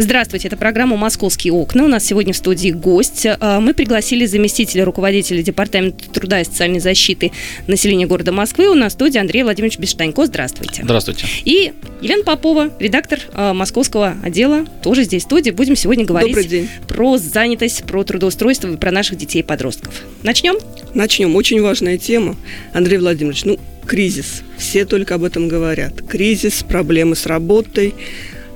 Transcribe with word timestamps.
Здравствуйте, 0.00 0.46
это 0.46 0.56
программа 0.56 0.96
«Московские 0.96 1.52
окна». 1.52 1.84
У 1.84 1.88
нас 1.88 2.06
сегодня 2.06 2.32
в 2.32 2.36
студии 2.36 2.70
гость. 2.70 3.26
А, 3.26 3.58
мы 3.58 3.74
пригласили 3.74 4.26
заместителя 4.26 4.84
руководителя 4.84 5.42
Департамента 5.42 6.08
труда 6.08 6.40
и 6.40 6.44
социальной 6.44 6.78
защиты 6.78 7.32
населения 7.66 8.06
города 8.06 8.30
Москвы. 8.30 8.70
У 8.70 8.74
нас 8.74 8.92
в 8.92 8.94
студии 8.94 9.18
Андрей 9.18 9.42
Владимирович 9.42 9.76
Бештанько. 9.76 10.24
Здравствуйте. 10.24 10.84
Здравствуйте. 10.84 11.26
И 11.44 11.72
Елена 12.00 12.22
Попова, 12.22 12.70
редактор 12.78 13.18
а, 13.32 13.52
московского 13.54 14.14
отдела, 14.22 14.66
тоже 14.84 15.02
здесь 15.02 15.22
в 15.22 15.26
студии. 15.26 15.50
Будем 15.50 15.74
сегодня 15.74 16.04
говорить 16.04 16.68
про 16.86 17.18
занятость, 17.18 17.82
про 17.82 18.04
трудоустройство 18.04 18.72
и 18.72 18.76
про 18.76 18.92
наших 18.92 19.18
детей 19.18 19.40
и 19.40 19.42
подростков. 19.42 20.04
Начнем? 20.22 20.58
Начнем. 20.94 21.34
Очень 21.34 21.60
важная 21.60 21.98
тема. 21.98 22.36
Андрей 22.72 22.98
Владимирович, 22.98 23.44
ну, 23.44 23.58
кризис. 23.84 24.42
Все 24.58 24.84
только 24.84 25.16
об 25.16 25.24
этом 25.24 25.48
говорят. 25.48 26.02
Кризис, 26.08 26.62
проблемы 26.62 27.16
с 27.16 27.26
работой, 27.26 27.94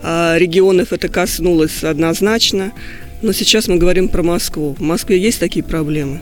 регионов 0.02 0.92
это 0.92 1.08
коснулось 1.08 1.84
однозначно. 1.84 2.72
Но 3.22 3.32
сейчас 3.32 3.68
мы 3.68 3.76
говорим 3.76 4.08
про 4.08 4.22
Москву. 4.22 4.74
В 4.78 4.82
Москве 4.82 5.20
есть 5.20 5.38
такие 5.38 5.64
проблемы? 5.64 6.20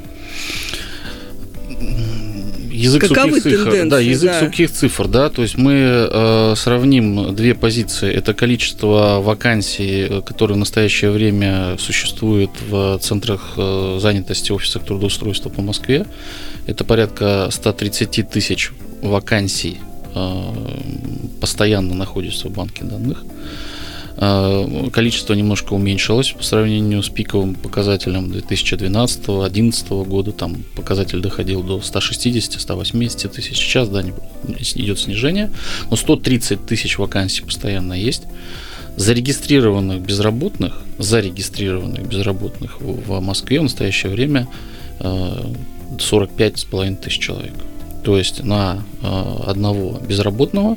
Язык 2.70 3.08
Каковы 3.08 3.40
сухих 3.40 3.64
цифр, 3.64 3.88
да, 3.88 4.00
язык 4.00 4.30
да. 4.30 4.40
сухих 4.40 4.70
цифр, 4.70 5.06
да, 5.06 5.28
то 5.28 5.42
есть 5.42 5.58
мы 5.58 5.72
э, 6.10 6.54
сравним 6.56 7.34
две 7.34 7.54
позиции. 7.54 8.10
Это 8.10 8.32
количество 8.32 9.20
вакансий, 9.20 10.22
которые 10.24 10.54
в 10.54 10.58
настоящее 10.58 11.10
время 11.10 11.76
существуют 11.78 12.50
в 12.70 12.98
центрах 13.02 13.52
э, 13.58 13.98
занятости, 14.00 14.52
офисах 14.52 14.84
трудоустройства 14.84 15.50
по 15.50 15.60
Москве. 15.60 16.06
Это 16.66 16.84
порядка 16.84 17.48
130 17.50 18.30
тысяч 18.30 18.72
вакансий 19.02 19.78
э, 20.14 20.42
постоянно 21.38 21.94
находятся 21.94 22.48
в 22.48 22.52
банке 22.52 22.84
данных. 22.84 23.24
А, 24.22 24.90
количество 24.90 25.32
немножко 25.32 25.72
уменьшилось 25.72 26.32
по 26.32 26.42
сравнению 26.44 27.02
с 27.02 27.08
пиковым 27.08 27.54
показателем 27.54 28.26
2012-2011 28.26 30.04
года. 30.04 30.32
Там 30.32 30.56
показатель 30.76 31.20
доходил 31.20 31.62
до 31.62 31.78
160-180 31.78 33.28
тысяч. 33.30 33.56
Сейчас 33.56 33.88
да, 33.88 34.04
идет 34.74 34.98
снижение, 34.98 35.50
но 35.90 35.96
130 35.96 36.66
тысяч 36.66 36.98
вакансий 36.98 37.42
постоянно 37.42 37.94
есть. 37.94 38.24
Зарегистрированных 38.96 40.02
безработных, 40.02 40.82
зарегистрированных 40.98 42.06
безработных 42.06 42.78
в 42.78 43.20
Москве 43.20 43.60
в 43.60 43.62
настоящее 43.62 44.12
время 44.12 44.46
45,5 44.98 46.92
а, 46.92 46.96
тысяч 46.96 47.20
человек. 47.20 47.54
То 48.04 48.18
есть 48.18 48.44
на 48.44 48.84
а, 49.02 49.44
одного 49.46 49.98
безработного 50.06 50.76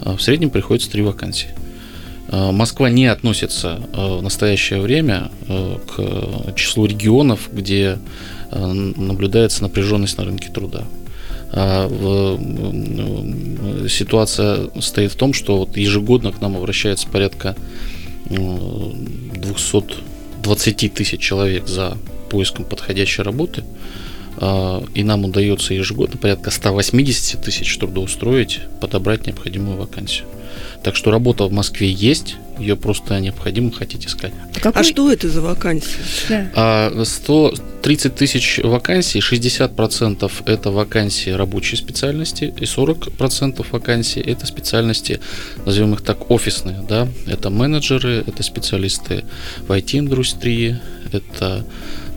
в 0.00 0.18
среднем 0.20 0.48
приходится 0.48 0.90
три 0.90 1.02
вакансии. 1.02 1.48
Э, 2.32 2.50
Москва 2.50 2.90
не 2.90 3.06
относится 3.06 3.80
э, 3.92 4.16
в 4.18 4.22
настоящее 4.22 4.80
время 4.80 5.30
э, 5.48 5.78
к 5.86 6.56
числу 6.56 6.86
регионов, 6.86 7.48
где 7.52 7.98
наблюдается 8.50 9.62
напряженность 9.62 10.18
на 10.18 10.24
рынке 10.24 10.50
труда. 10.50 10.84
А 11.52 11.88
ситуация 13.88 14.68
стоит 14.78 15.12
в 15.12 15.16
том, 15.16 15.32
что 15.32 15.60
вот 15.60 15.78
ежегодно 15.78 16.32
к 16.32 16.42
нам 16.42 16.58
обращается 16.58 17.08
порядка 17.08 17.56
220 18.28 20.92
тысяч 20.92 21.18
человек 21.18 21.66
за 21.66 21.96
поиском 22.28 22.66
подходящей 22.66 23.22
работы. 23.22 23.64
А, 24.36 24.84
и 24.94 25.02
нам 25.02 25.24
удается 25.24 25.72
ежегодно 25.72 26.18
порядка 26.18 26.50
180 26.50 27.40
тысяч 27.40 27.78
трудоустроить, 27.78 28.60
подобрать 28.82 29.26
необходимую 29.26 29.78
вакансию. 29.78 30.26
Так 30.82 30.96
что 30.96 31.10
работа 31.10 31.44
в 31.44 31.52
Москве 31.52 31.90
есть, 31.90 32.36
ее 32.58 32.76
просто 32.76 33.18
необходимо 33.18 33.72
хотеть 33.72 34.06
искать. 34.06 34.32
А 34.54 34.60
Какой? 34.60 34.80
А 34.80 34.84
что 34.84 35.10
это 35.12 35.28
за 35.28 35.40
вакансии? 35.40 35.98
Да. 36.28 37.04
130 37.04 38.14
тысяч 38.14 38.60
вакансий, 38.62 39.20
60% 39.20 40.30
это 40.46 40.70
вакансии 40.70 41.30
рабочей 41.30 41.76
специальности, 41.76 42.44
и 42.44 42.64
40% 42.64 43.66
вакансий 43.70 44.20
это 44.20 44.46
специальности, 44.46 45.20
назовем 45.64 45.94
их 45.94 46.02
так, 46.02 46.30
офисные. 46.30 46.84
Да? 46.88 47.08
Это 47.26 47.50
менеджеры, 47.50 48.24
это 48.26 48.42
специалисты 48.42 49.24
в 49.66 49.72
IT-индустрии, 49.72 50.78
это 51.12 51.64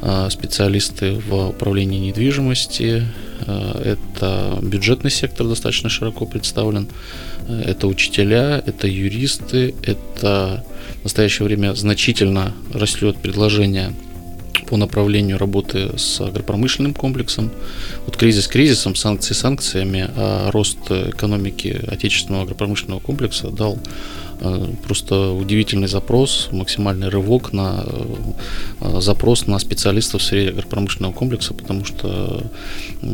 а, 0.01 0.29
специалисты 0.29 1.13
в 1.27 1.49
управлении 1.49 1.99
недвижимости, 1.99 3.03
а, 3.47 3.81
это 3.81 4.59
бюджетный 4.61 5.09
сектор 5.09 5.47
достаточно 5.47 5.89
широко 5.89 6.25
представлен, 6.25 6.87
это 7.47 7.87
учителя, 7.87 8.61
это 8.65 8.87
юристы, 8.87 9.75
это 9.83 10.63
в 11.01 11.03
настоящее 11.03 11.45
время 11.45 11.73
значительно 11.75 12.53
растет 12.73 13.17
предложение 13.17 13.93
по 14.67 14.77
направлению 14.77 15.37
работы 15.37 15.97
с 15.97 16.21
агропромышленным 16.21 16.93
комплексом. 16.93 17.51
Вот 18.05 18.17
кризис 18.17 18.47
кризисом, 18.47 18.95
санкции 18.95 19.33
санкциями, 19.33 20.09
а 20.15 20.51
рост 20.51 20.79
экономики 20.89 21.81
отечественного 21.87 22.43
агропромышленного 22.43 22.99
комплекса 22.99 23.49
дал 23.49 23.77
Э, 24.41 24.67
просто 24.83 25.31
удивительный 25.31 25.87
запрос, 25.87 26.49
максимальный 26.51 27.09
рывок 27.09 27.53
на 27.53 27.85
э, 28.81 28.99
запрос 28.99 29.47
на 29.47 29.57
специалистов 29.59 30.21
в 30.21 30.25
сфере 30.25 30.49
агропромышленного 30.49 31.13
комплекса, 31.13 31.53
потому 31.53 31.85
что 31.85 32.43
э, 33.01 33.05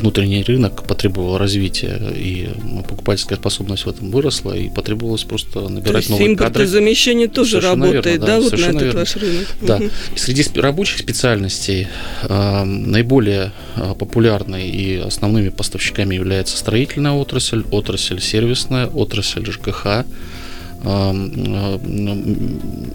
внутренний 0.00 0.42
рынок 0.42 0.84
потребовал 0.84 1.36
развития, 1.36 2.00
и 2.16 2.48
покупательская 2.88 3.36
способность 3.36 3.84
в 3.84 3.88
этом 3.88 4.10
выросла, 4.10 4.52
и 4.52 4.70
потребовалось 4.70 5.24
просто 5.24 5.68
набирать 5.68 6.06
То 6.06 6.12
новые 6.12 6.36
кадры. 6.36 6.66
замещение 6.66 7.28
тоже 7.28 7.60
Совершенно 7.60 7.86
работает, 7.86 8.06
верно, 8.06 8.26
да, 8.26 8.36
да, 8.36 8.40
вот 8.40 8.52
на 8.52 8.64
этот 8.64 8.82
верно. 8.82 9.00
ваш 9.00 9.16
рынок? 9.16 9.46
Да. 9.60 9.76
Угу. 9.76 9.90
Среди 10.16 10.60
рабочих 10.60 10.99
специальностей 11.00 11.88
э, 12.22 12.64
наиболее 12.64 13.52
популярной 13.98 14.68
и 14.68 14.96
основными 14.96 15.48
поставщиками 15.48 16.14
является 16.14 16.56
строительная 16.56 17.12
отрасль, 17.12 17.64
отрасль 17.70 18.20
сервисная, 18.20 18.86
отрасль 18.86 19.44
ЖКХ, 19.44 19.86
Э, 19.86 20.04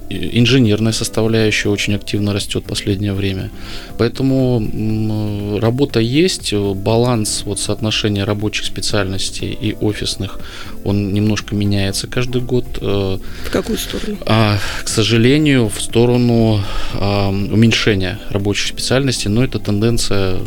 инженерная 0.10 0.92
составляющая 0.92 1.70
очень 1.70 1.96
активно 1.96 2.34
растет 2.34 2.64
в 2.64 2.68
последнее 2.68 3.14
время. 3.14 3.52
Поэтому 3.98 5.60
работа 5.60 6.00
есть, 6.00 6.54
баланс 6.54 7.44
вот 7.46 7.60
соотношения 7.60 8.24
рабочих 8.24 8.66
специальностей 8.66 9.52
и 9.52 9.76
офисных, 9.80 10.40
он 10.84 11.14
немножко 11.14 11.56
меняется 11.56 12.08
каждый 12.08 12.42
год. 12.42 12.66
Э, 12.82 13.18
в 13.46 13.52
какую 13.52 13.78
сторону? 13.78 14.18
А, 14.26 14.58
к 14.84 14.88
сожалению, 14.88 15.68
в 15.68 15.82
сторону 15.82 16.62
а, 16.94 17.30
уменьшения 17.30 18.20
рабочих 18.30 18.68
специальностей, 18.68 19.30
но 19.30 19.44
это 19.44 19.60
тенденция 19.60 20.40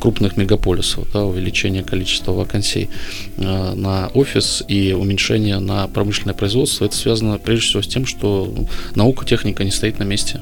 крупных 0.00 0.36
мегаполисов, 0.36 1.06
да, 1.12 1.24
увеличение 1.24 1.84
количества 1.84 2.32
вакансий 2.32 2.88
э, 3.36 3.74
на 3.74 4.08
офис 4.08 4.64
и 4.66 4.92
уменьшение 4.92 5.60
на 5.60 5.86
промышленное 5.86 6.34
производство, 6.34 6.86
это 6.86 6.96
связано 6.96 7.38
прежде 7.38 7.66
всего 7.66 7.82
с 7.82 7.86
тем, 7.86 8.06
что 8.06 8.52
наука, 8.94 9.24
техника 9.24 9.62
не 9.62 9.70
стоит 9.70 9.98
на 9.98 10.04
месте. 10.04 10.40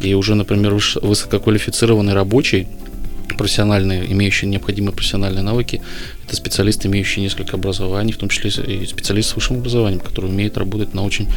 И 0.00 0.14
уже, 0.14 0.34
например, 0.34 0.74
высококвалифицированный 1.02 2.14
рабочий, 2.14 2.68
профессиональные, 3.36 4.10
имеющие 4.12 4.50
необходимые 4.50 4.92
профессиональные 4.92 5.42
навыки, 5.42 5.80
это 6.26 6.36
специалисты, 6.36 6.88
имеющие 6.88 7.22
несколько 7.22 7.56
образований, 7.56 8.12
в 8.12 8.18
том 8.18 8.28
числе 8.28 8.50
и 8.50 8.86
специалисты 8.86 9.32
с 9.32 9.34
высшим 9.36 9.56
образованием, 9.58 10.00
которые 10.00 10.30
умеют 10.30 10.56
работать 10.58 10.94
на 10.94 11.02
очень 11.04 11.28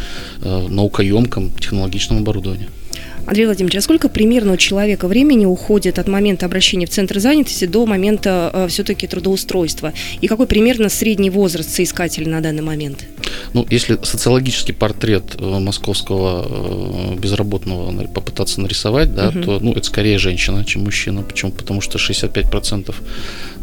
э, 0.41 0.67
наукоемком 0.67 1.51
технологичном 1.51 2.19
оборудовании. 2.19 2.69
Андрей 3.25 3.45
Владимирович, 3.45 3.77
а 3.77 3.81
сколько 3.81 4.09
примерно 4.09 4.53
у 4.53 4.57
человека 4.57 5.07
времени 5.07 5.45
уходит 5.45 5.97
от 5.99 6.07
момента 6.07 6.45
обращения 6.45 6.85
в 6.85 6.89
центр 6.89 7.19
занятости 7.19 7.65
до 7.65 7.85
момента 7.85 8.51
э, 8.53 8.67
все-таки 8.67 9.07
трудоустройства? 9.07 9.93
И 10.21 10.27
какой 10.27 10.45
примерно 10.45 10.89
средний 10.89 11.29
возраст 11.29 11.69
соискателя 11.73 12.29
на 12.29 12.41
данный 12.41 12.63
момент? 12.63 13.05
Ну, 13.53 13.65
если 13.69 13.97
социологический 14.03 14.73
портрет 14.73 15.35
э, 15.37 15.59
московского 15.59 17.13
э, 17.13 17.19
безработного 17.19 18.07
попытаться 18.07 18.59
нарисовать, 18.59 19.15
да, 19.15 19.29
угу. 19.29 19.41
то 19.41 19.59
ну, 19.61 19.71
это 19.71 19.83
скорее 19.83 20.17
женщина, 20.17 20.65
чем 20.65 20.83
мужчина. 20.83 21.21
Почему? 21.21 21.51
Потому 21.51 21.81
что 21.81 21.97
65% 21.97 22.93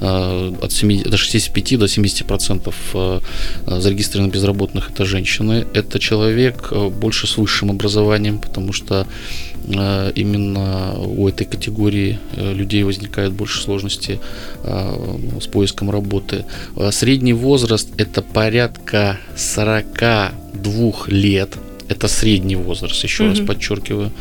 э, 0.00 0.52
от 0.62 0.72
7, 0.72 1.02
до 1.02 1.16
65 1.16 1.78
до 1.78 1.86
70% 1.86 3.22
зарегистрированных 3.66 4.34
безработных 4.34 4.90
это 4.90 5.04
женщины. 5.04 5.66
Это 5.74 5.98
человек 5.98 6.72
больше 6.72 7.26
с 7.26 7.36
высшим 7.36 7.70
образованием, 7.70 8.38
потому 8.38 8.72
что 8.72 8.90
Э, 9.00 9.49
именно 9.70 10.94
у 10.98 11.28
этой 11.28 11.46
категории 11.46 12.18
э, 12.36 12.52
людей 12.52 12.82
возникают 12.82 13.34
больше 13.34 13.60
сложностей 13.60 14.20
э, 14.64 15.18
с 15.40 15.46
поиском 15.46 15.90
работы. 15.90 16.44
Средний 16.90 17.32
возраст 17.32 17.88
это 17.98 18.22
порядка 18.22 19.18
42 19.36 20.92
лет. 21.08 21.56
Это 21.88 22.06
средний 22.06 22.56
возраст, 22.56 23.02
еще 23.02 23.24
угу. 23.24 23.30
раз 23.30 23.40
подчеркиваю. 23.40 24.12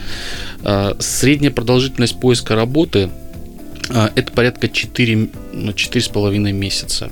Средняя 0.99 1.51
продолжительность 1.51 2.19
поиска 2.19 2.55
работы 2.55 3.09
это 3.89 4.31
порядка 4.31 4.69
4, 4.69 5.13
4,5 5.53 6.39
ну, 6.39 6.53
месяца. 6.53 7.11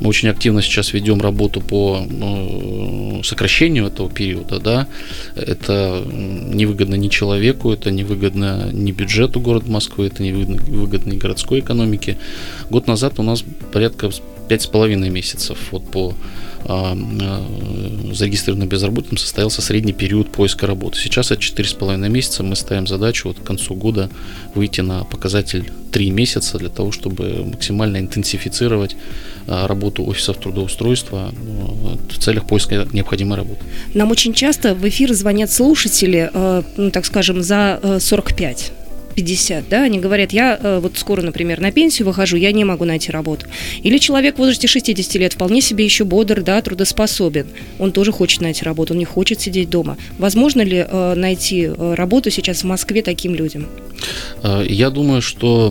Мы 0.00 0.08
очень 0.08 0.28
активно 0.28 0.62
сейчас 0.62 0.92
ведем 0.92 1.20
работу 1.20 1.60
по 1.60 2.04
ну, 2.08 3.22
сокращению 3.24 3.86
этого 3.86 4.10
периода. 4.10 4.60
Да? 4.60 4.86
Это 5.34 6.04
невыгодно 6.06 6.94
ни 6.96 7.08
человеку, 7.08 7.72
это 7.72 7.90
невыгодно 7.90 8.70
ни 8.72 8.92
бюджету 8.92 9.40
города 9.40 9.70
Москвы, 9.70 10.06
это 10.06 10.22
невыгодно, 10.22 10.60
невыгодно 10.70 11.12
ни 11.12 11.18
городской 11.18 11.60
экономике. 11.60 12.18
Год 12.70 12.86
назад 12.86 13.18
у 13.18 13.22
нас 13.22 13.44
порядка 13.72 14.10
5,5 14.48 15.10
месяцев 15.10 15.58
вот 15.70 15.88
по 15.90 16.14
зарегистрированным 16.66 18.68
безработным 18.68 19.18
состоялся 19.18 19.62
средний 19.62 19.92
период 19.92 20.32
поиска 20.32 20.66
работы. 20.66 20.98
Сейчас 20.98 21.30
это 21.30 21.40
4,5 21.40 22.08
месяца. 22.08 22.42
Мы 22.42 22.56
ставим 22.56 22.86
задачу 22.86 23.28
вот 23.28 23.38
к 23.38 23.44
концу 23.44 23.74
года 23.74 24.10
выйти 24.54 24.80
на 24.80 25.04
показатель 25.04 25.70
3 25.92 26.10
месяца 26.10 26.58
для 26.58 26.68
того, 26.68 26.92
чтобы 26.92 27.44
максимально 27.44 27.98
интенсифицировать 27.98 28.96
а, 29.46 29.66
работу 29.66 30.04
офисов 30.04 30.38
трудоустройства 30.38 31.32
в 32.10 32.18
целях 32.18 32.46
поиска 32.46 32.86
необходимой 32.92 33.36
работы. 33.36 33.60
Нам 33.94 34.10
очень 34.10 34.34
часто 34.34 34.74
в 34.74 34.86
эфир 34.88 35.14
звонят 35.14 35.50
слушатели, 35.50 36.30
ну, 36.76 36.90
так 36.90 37.06
скажем, 37.06 37.42
за 37.42 37.98
45 38.00 38.72
50, 39.16 39.68
да, 39.68 39.82
они 39.82 39.98
говорят, 39.98 40.32
я 40.32 40.58
э, 40.62 40.78
вот 40.78 40.98
скоро, 40.98 41.22
например, 41.22 41.60
на 41.60 41.72
пенсию 41.72 42.06
выхожу, 42.06 42.36
я 42.36 42.52
не 42.52 42.64
могу 42.64 42.84
найти 42.84 43.10
работу. 43.10 43.46
Или 43.82 43.98
человек 43.98 44.36
в 44.36 44.38
возрасте 44.38 44.68
60 44.68 45.14
лет 45.14 45.32
вполне 45.32 45.62
себе 45.62 45.84
еще 45.84 46.04
бодр, 46.04 46.42
да, 46.42 46.60
трудоспособен. 46.60 47.46
Он 47.78 47.92
тоже 47.92 48.12
хочет 48.12 48.42
найти 48.42 48.62
работу, 48.62 48.92
он 48.92 48.98
не 48.98 49.06
хочет 49.06 49.40
сидеть 49.40 49.70
дома. 49.70 49.96
Возможно 50.18 50.60
ли 50.60 50.84
э, 50.86 51.14
найти 51.14 51.62
э, 51.62 51.94
работу 51.94 52.30
сейчас 52.30 52.62
в 52.62 52.64
Москве 52.64 53.02
таким 53.02 53.34
людям? 53.34 53.66
Я 54.68 54.90
думаю, 54.90 55.22
что 55.22 55.68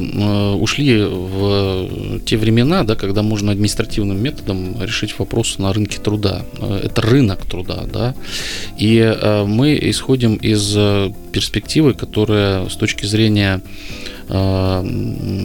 ушли 0.59 1.03
в 1.03 2.19
те 2.25 2.37
времена, 2.37 2.83
да, 2.83 2.95
когда 2.95 3.21
можно 3.21 3.51
административным 3.51 4.21
методом 4.21 4.81
решить 4.81 5.17
вопрос 5.19 5.59
на 5.59 5.71
рынке 5.71 5.99
труда. 5.99 6.43
Это 6.83 7.01
рынок 7.01 7.45
труда, 7.45 7.83
да. 7.91 8.15
И 8.79 9.15
мы 9.45 9.77
исходим 9.79 10.35
из 10.35 10.75
перспективы, 11.31 11.93
которая 11.93 12.67
с 12.67 12.75
точки 12.75 13.05
зрения 13.05 13.34
э, 13.43 13.59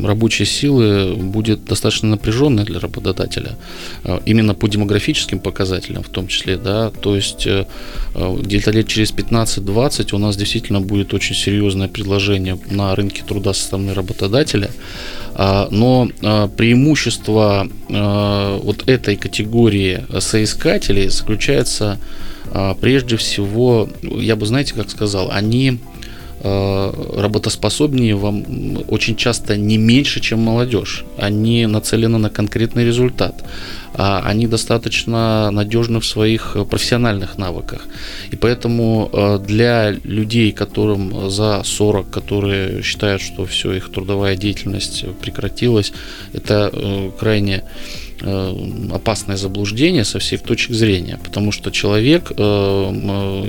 рабочей 0.05 0.45
силы 0.45 1.15
будет 1.15 1.65
достаточно 1.65 2.09
напряженной 2.09 2.65
для 2.65 2.81
работодателя, 2.81 3.57
э, 4.05 4.21
именно 4.27 4.55
по 4.55 4.69
демографическим 4.69 5.39
показателям 5.39 6.03
в 6.03 6.09
том 6.09 6.29
числе, 6.29 6.57
да, 6.57 6.91
то 6.91 7.17
есть 7.17 7.47
э, 7.47 7.67
где-то 8.15 8.71
лет 8.71 8.89
через 8.89 9.13
15-20 9.13 10.15
у 10.15 10.19
нас 10.19 10.37
действительно 10.37 10.81
будет 10.81 11.15
очень 11.15 11.35
серьезное 11.35 11.89
предложение 11.89 12.59
на 12.71 12.95
рынке 12.95 13.23
труда 13.27 13.53
со 13.53 13.63
стороны 13.63 13.95
работодателя, 13.95 14.71
а, 15.35 15.69
но 15.71 16.09
преимущество 16.57 17.69
вот 17.89 18.89
этой 18.89 19.17
категории 19.17 20.05
соискателей 20.19 21.09
заключается 21.09 21.99
прежде 22.81 23.17
всего, 23.17 23.89
я 24.03 24.37
бы, 24.37 24.47
знаете, 24.47 24.75
как 24.75 24.91
сказал, 24.91 25.31
они 25.31 25.79
работоспособнее 26.43 28.15
вам 28.15 28.45
очень 28.89 29.17
часто 29.17 29.57
не 29.57 29.77
меньше, 29.79 30.21
чем 30.21 30.41
молодежь. 30.41 31.05
Они 31.19 31.67
нацелены 31.67 32.19
на 32.19 32.31
конкретный 32.31 32.85
результат. 32.85 33.45
А 33.93 34.23
они 34.25 34.47
достаточно 34.47 35.51
надежны 35.51 36.01
в 36.01 36.07
своих 36.07 36.57
профессиональных 36.71 37.39
навыках. 37.39 37.87
И 38.31 38.37
поэтому 38.37 39.11
а, 39.13 39.39
для 39.39 39.91
людей, 39.91 40.53
которым 40.53 41.29
за 41.29 41.63
40, 41.65 42.09
которые 42.09 42.83
считают, 42.83 43.21
что 43.21 43.45
все, 43.45 43.73
их 43.73 43.91
трудовая 43.91 44.37
деятельность 44.37 45.05
прекратилась, 45.21 45.93
это 46.33 46.71
э, 46.73 47.11
крайне 47.19 47.63
Э, 47.63 47.65
опасное 48.23 49.37
заблуждение 49.37 50.05
со 50.05 50.19
всех 50.19 50.43
точек 50.43 50.75
зрения, 50.75 51.19
потому 51.23 51.53
что 51.53 51.71
человек, 51.71 52.33
э, 52.37 52.43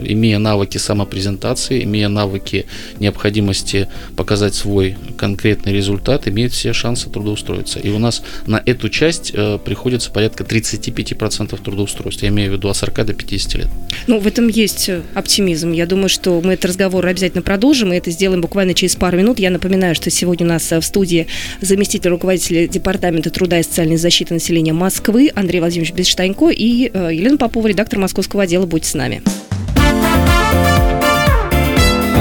имея 0.05 0.39
навыки 0.39 0.77
самопрезентации, 0.77 1.83
имея 1.83 2.07
навыки 2.07 2.65
необходимости 2.99 3.87
показать 4.15 4.55
свой 4.55 4.95
конкретный 5.17 5.73
результат, 5.73 6.27
имеет 6.27 6.53
все 6.53 6.73
шансы 6.73 7.09
трудоустроиться. 7.09 7.79
И 7.79 7.89
у 7.89 7.99
нас 7.99 8.23
на 8.47 8.61
эту 8.65 8.89
часть 8.89 9.31
э, 9.33 9.59
приходится 9.63 10.11
порядка 10.11 10.43
35% 10.43 11.61
трудоустройства. 11.61 12.25
Я 12.25 12.31
имею 12.31 12.51
в 12.51 12.53
виду 12.53 12.69
от 12.69 12.77
40 12.77 13.05
до 13.05 13.13
50 13.13 13.53
лет. 13.55 13.67
Ну, 14.07 14.19
в 14.19 14.27
этом 14.27 14.47
есть 14.47 14.89
оптимизм. 15.13 15.71
Я 15.71 15.85
думаю, 15.85 16.09
что 16.09 16.39
мы 16.41 16.53
этот 16.53 16.65
разговор 16.65 17.05
обязательно 17.05 17.41
продолжим, 17.41 17.91
и 17.91 17.97
это 17.97 18.11
сделаем 18.11 18.41
буквально 18.41 18.73
через 18.73 18.95
пару 18.95 19.17
минут. 19.17 19.39
Я 19.39 19.49
напоминаю, 19.49 19.95
что 19.95 20.09
сегодня 20.09 20.45
у 20.45 20.49
нас 20.49 20.71
в 20.71 20.81
студии 20.81 21.27
заместитель 21.61 22.09
руководителя 22.09 22.67
Департамента 22.67 23.29
труда 23.29 23.59
и 23.59 23.63
социальной 23.63 23.97
защиты 23.97 24.33
населения 24.33 24.60
населения 24.61 24.73
Москвы 24.73 25.31
Андрей 25.35 25.59
Владимирович 25.59 25.93
Бесштанько 25.93 26.49
и 26.49 26.91
э, 26.93 27.09
Елена 27.13 27.37
Попова, 27.37 27.67
редактор 27.67 27.99
московского 27.99 28.43
отдела. 28.43 28.65
Будьте 28.65 28.89
с 28.89 28.93
нами. 28.93 29.21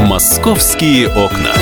Московские 0.06 1.08
окна. 1.08 1.54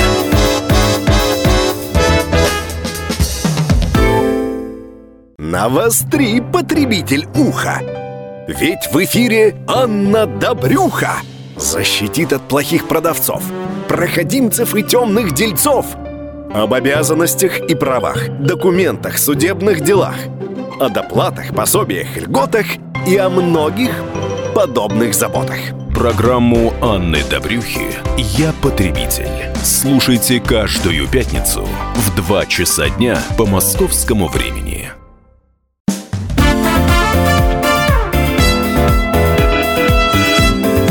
Навостри, 5.37 6.41
потребитель 6.41 7.27
уха! 7.35 7.81
Ведь 8.47 8.87
в 8.91 9.03
эфире 9.03 9.55
Анна 9.67 10.25
Добрюха 10.25 11.21
защитит 11.57 12.33
от 12.33 12.47
плохих 12.47 12.87
продавцов, 12.87 13.43
проходимцев 13.87 14.75
и 14.75 14.83
темных 14.83 15.33
дельцов– 15.33 15.85
об 16.51 16.73
обязанностях 16.73 17.59
и 17.59 17.75
правах, 17.75 18.27
документах, 18.39 19.19
судебных 19.19 19.81
делах– 19.81 20.15
о 20.79 20.89
доплатах, 20.89 21.53
пособиях, 21.53 22.15
льготах 22.15 22.65
и 23.05 23.17
о 23.17 23.29
многих 23.29 23.91
подобных 24.55 25.13
заботах. 25.13 25.57
Программу 25.93 26.73
Анны 26.81 27.19
Добрюхи 27.29 27.87
«Я 28.17 28.53
потребитель». 28.61 29.53
Слушайте 29.61 30.39
каждую 30.39 31.07
пятницу 31.07 31.67
в 31.95 32.15
2 32.15 32.45
часа 32.45 32.89
дня 32.89 33.19
по 33.37 33.45
московскому 33.45 34.27
времени. 34.27 34.89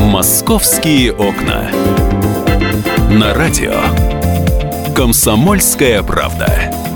«Московские 0.00 1.12
окна». 1.12 1.70
На 3.10 3.32
радио 3.32 3.80
«Комсомольская 4.94 6.02
правда». 6.02 6.87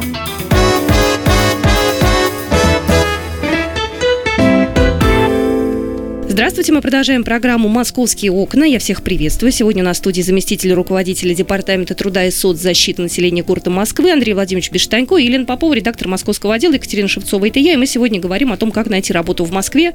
Здравствуйте, 6.33 6.73
мы 6.73 6.81
продолжаем 6.81 7.25
программу 7.25 7.69
«Московские 7.69 8.33
окна». 8.33 8.65
Я 8.65 8.79
всех 8.79 9.03
приветствую. 9.03 9.53
Сегодня 9.53 9.83
на 9.83 9.93
студии 9.93 10.23
заместитель 10.23 10.73
руководителя 10.73 11.35
Департамента 11.35 11.95
труда 11.95 12.25
и 12.25 12.31
соцзащиты 12.31 13.03
населения 13.03 13.43
города 13.43 13.69
Москвы 13.69 14.11
Андрей 14.11 14.33
Владимирович 14.33 14.71
Бештанько 14.71 15.19
и 15.19 15.27
Елена 15.27 15.45
Попова, 15.45 15.75
редактор 15.75 16.09
московского 16.09 16.55
отдела 16.55 16.73
Екатерина 16.73 17.07
Шевцова. 17.07 17.47
Это 17.47 17.59
я, 17.59 17.75
и 17.75 17.77
мы 17.77 17.85
сегодня 17.85 18.19
говорим 18.19 18.51
о 18.51 18.57
том, 18.57 18.73
как 18.73 18.89
найти 18.89 19.13
работу 19.13 19.45
в 19.45 19.53
Москве 19.53 19.93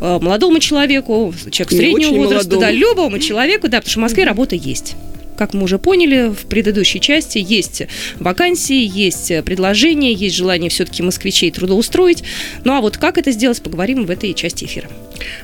э, 0.00 0.18
молодому 0.22 0.60
человеку, 0.60 1.34
человеку 1.50 1.74
среднего 1.74 2.14
возраста, 2.18 2.56
да, 2.56 2.70
любому 2.70 3.18
человеку, 3.18 3.66
да, 3.66 3.78
потому 3.78 3.90
что 3.90 3.98
в 3.98 4.02
Москве 4.02 4.22
работа 4.22 4.54
есть 4.54 4.94
как 5.36 5.54
мы 5.54 5.64
уже 5.64 5.78
поняли 5.78 6.32
в 6.32 6.46
предыдущей 6.46 7.00
части, 7.00 7.38
есть 7.38 7.82
вакансии, 8.18 8.84
есть 8.84 9.32
предложения, 9.44 10.12
есть 10.12 10.36
желание 10.36 10.70
все-таки 10.70 11.02
москвичей 11.02 11.50
трудоустроить. 11.50 12.24
Ну 12.64 12.72
а 12.72 12.80
вот 12.80 12.96
как 12.96 13.18
это 13.18 13.32
сделать, 13.32 13.62
поговорим 13.62 14.06
в 14.06 14.10
этой 14.10 14.34
части 14.34 14.64
эфира. 14.64 14.88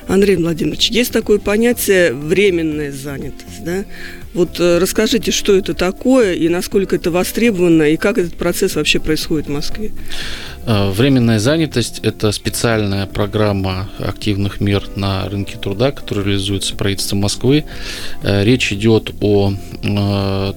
Андрей 0.07 0.35
Владимирович, 0.35 0.89
есть 0.89 1.11
такое 1.11 1.39
понятие 1.39 2.13
временная 2.13 2.91
занятость, 2.91 3.63
да? 3.63 3.85
Вот 4.33 4.59
э, 4.59 4.77
расскажите, 4.77 5.31
что 5.31 5.55
это 5.55 5.73
такое 5.73 6.33
и 6.33 6.47
насколько 6.47 6.95
это 6.95 7.11
востребовано, 7.11 7.83
и 7.83 7.97
как 7.97 8.17
этот 8.17 8.35
процесс 8.35 8.75
вообще 8.75 8.99
происходит 8.99 9.47
в 9.47 9.51
Москве? 9.51 9.91
Э, 10.65 10.91
временная 10.91 11.39
занятость– 11.39 11.99
это 12.03 12.31
специальная 12.31 13.07
программа 13.07 13.89
активных 13.97 14.61
мер 14.61 14.83
на 14.95 15.27
рынке 15.27 15.57
труда, 15.57 15.91
которая 15.91 16.25
реализуется 16.25 16.75
правительством 16.75 17.19
Москвы. 17.19 17.65
Э, 18.21 18.43
речь 18.43 18.71
идет 18.71 19.11
о 19.21 19.53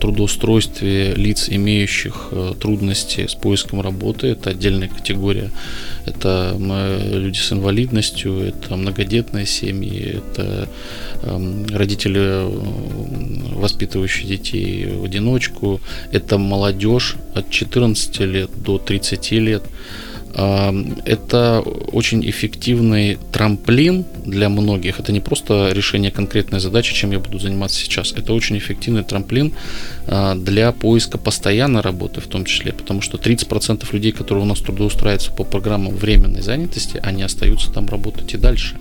трудоустройстве 0.01 1.15
лиц, 1.15 1.49
имеющих 1.49 2.31
трудности 2.61 3.27
с 3.27 3.35
поиском 3.35 3.81
работы. 3.81 4.27
Это 4.27 4.51
отдельная 4.51 4.89
категория. 4.89 5.51
Это 6.05 6.55
люди 6.59 7.39
с 7.39 7.51
инвалидностью, 7.53 8.41
это 8.41 8.77
многодетные 8.77 9.47
семьи, 9.47 10.19
это 10.19 10.69
эм, 11.23 11.67
родители 11.73 12.45
воспитывающие 13.55 14.29
детей 14.29 14.87
в 14.87 15.05
одиночку. 15.05 15.81
Это 16.13 16.37
молодежь 16.37 17.17
от 17.35 17.49
14 17.49 18.21
лет 18.21 18.51
до 18.63 18.77
30 18.77 19.31
лет. 19.33 19.63
Это 20.35 21.61
очень 21.61 22.29
эффективный 22.29 23.19
трамплин 23.31 24.05
для 24.25 24.49
многих. 24.49 24.99
Это 24.99 25.13
не 25.13 25.21
просто 25.21 25.71
решение 25.73 26.11
конкретной 26.11 26.59
задачи, 26.59 26.93
чем 26.93 27.13
я 27.13 27.21
буду 27.21 27.39
заниматься 27.39 27.79
сейчас. 27.79 28.13
Это 28.13 28.33
очень 28.33 28.59
эффективный 28.59 29.05
трамплин 29.05 29.55
а, 30.07 30.35
для 30.35 30.73
поиска 30.73 31.19
постоянной 31.19 31.83
работы 31.83 32.21
в 32.21 32.27
том 32.27 32.45
числе, 32.45 32.73
потому 32.73 33.01
что 33.01 33.17
30% 33.17 33.87
людей, 33.93 34.11
которые 34.11 34.45
у 34.45 34.49
нас 34.49 34.59
трудоустраиваются 34.59 35.31
по 35.31 35.45
программам 35.45 35.95
временной 35.95 36.43
занятости, 36.43 36.99
они 37.03 37.23
остаются 37.23 37.73
там 37.73 37.87
работать 37.87 38.35
и 38.35 38.37
дальше. 38.37 38.77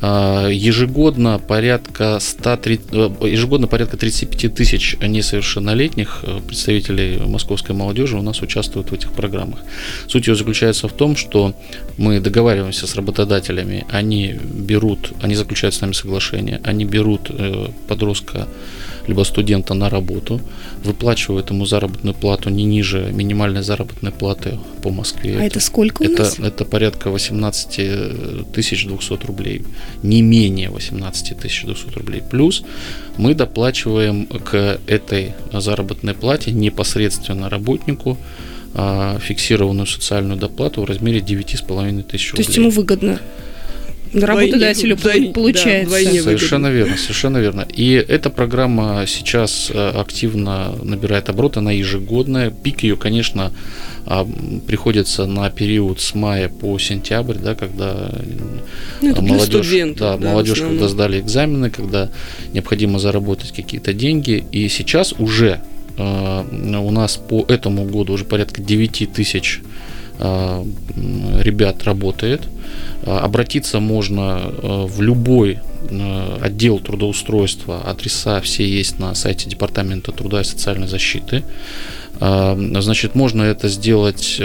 А, 0.00 0.48
ежегодно 0.48 1.40
порядка 1.40 2.18
130, 2.20 2.86
э, 2.92 3.10
ежегодно 3.28 3.66
порядка 3.66 3.96
35 3.96 4.54
тысяч 4.54 4.96
несовершеннолетних 5.00 6.20
э, 6.22 6.40
представителей 6.46 7.18
московской 7.18 7.74
молодежи 7.74 8.16
у 8.16 8.22
нас 8.22 8.40
участвуют 8.40 8.90
в 8.90 8.94
этих 8.94 9.12
программах. 9.12 9.58
Суть 10.06 10.28
ее 10.28 10.36
заключается 10.36 10.86
в 10.86 10.92
том, 10.92 11.16
что 11.16 11.54
мы 11.96 12.20
договариваемся 12.20 12.86
с 12.86 12.94
работодателями, 12.94 13.86
они 13.90 14.34
берут, 14.34 15.12
они 15.20 15.34
заключают 15.34 15.74
с 15.74 15.80
нами 15.80 15.92
соглашение, 15.92 16.60
они 16.62 16.84
берут 16.84 17.30
э, 17.30 17.68
подростка 17.88 18.46
либо 19.08 19.24
студента 19.24 19.74
на 19.74 19.88
работу, 19.90 20.40
выплачивают 20.84 21.50
ему 21.50 21.66
заработную 21.66 22.14
плату 22.14 22.50
не 22.50 22.64
ниже 22.64 23.10
минимальной 23.12 23.62
заработной 23.62 24.12
платы 24.12 24.58
по 24.82 24.90
Москве. 24.90 25.32
А 25.32 25.36
это, 25.38 25.46
это 25.46 25.60
сколько 25.60 26.02
у 26.02 26.04
это, 26.04 26.22
нас? 26.22 26.38
Это 26.38 26.64
порядка 26.64 27.10
18 27.10 28.52
тысяч 28.52 28.86
200 28.86 29.26
рублей, 29.26 29.64
не 30.02 30.22
менее 30.22 30.70
18 30.70 31.38
тысяч 31.38 31.64
200 31.64 31.94
рублей. 31.94 32.22
Плюс 32.30 32.62
мы 33.16 33.34
доплачиваем 33.34 34.26
к 34.26 34.78
этой 34.86 35.34
заработной 35.52 36.14
плате 36.14 36.52
непосредственно 36.52 37.48
работнику 37.48 38.18
а, 38.74 39.18
фиксированную 39.18 39.86
социальную 39.86 40.38
доплату 40.38 40.82
в 40.82 40.84
размере 40.84 41.20
9,5 41.20 42.02
тысяч 42.02 42.32
рублей. 42.32 42.44
То 42.44 42.48
есть 42.48 42.56
ему 42.56 42.70
выгодно? 42.70 43.20
Работодателю 44.12 44.96
вдвойне, 44.96 45.32
получается. 45.32 46.04
Да, 46.04 46.22
совершенно 46.22 46.66
верно, 46.68 46.96
совершенно 46.96 47.38
верно. 47.38 47.66
И 47.72 47.92
эта 47.92 48.30
программа 48.30 49.04
сейчас 49.06 49.70
э, 49.72 49.90
активно 49.90 50.74
набирает 50.82 51.28
обороты, 51.28 51.60
она 51.60 51.72
ежегодная. 51.72 52.50
Пик 52.50 52.82
ее, 52.82 52.96
конечно, 52.96 53.52
а, 54.06 54.26
приходится 54.66 55.26
на 55.26 55.50
период 55.50 56.00
с 56.00 56.14
мая 56.14 56.48
по 56.48 56.78
сентябрь, 56.78 57.36
да, 57.36 57.54
когда 57.54 58.10
ну, 59.02 59.22
молодежь, 59.22 59.66
студентов, 59.66 59.98
да, 59.98 60.16
да, 60.16 60.30
молодежь 60.30 60.60
когда 60.60 60.88
сдали 60.88 61.20
экзамены, 61.20 61.70
когда 61.70 62.10
необходимо 62.52 62.98
заработать 62.98 63.52
какие-то 63.52 63.92
деньги. 63.92 64.44
И 64.52 64.68
сейчас 64.68 65.12
уже 65.18 65.60
э, 65.96 66.44
у 66.78 66.90
нас 66.90 67.16
по 67.16 67.44
этому 67.48 67.84
году 67.84 68.14
уже 68.14 68.24
порядка 68.24 68.62
9 68.62 69.12
тысяч 69.12 69.60
э, 69.62 69.97
ребят 70.18 71.84
работает. 71.84 72.42
Э, 73.02 73.18
обратиться 73.18 73.80
можно 73.80 74.40
э, 74.40 74.86
в 74.86 75.00
любой 75.00 75.60
отдел 76.42 76.80
трудоустройства, 76.80 77.80
адреса 77.80 78.40
все 78.42 78.68
есть 78.68 78.98
на 78.98 79.14
сайте 79.14 79.48
Департамента 79.48 80.12
труда 80.12 80.40
и 80.40 80.44
социальной 80.44 80.88
защиты. 80.88 81.44
Значит, 82.20 83.14
можно 83.14 83.42
это 83.42 83.68
сделать 83.68 84.40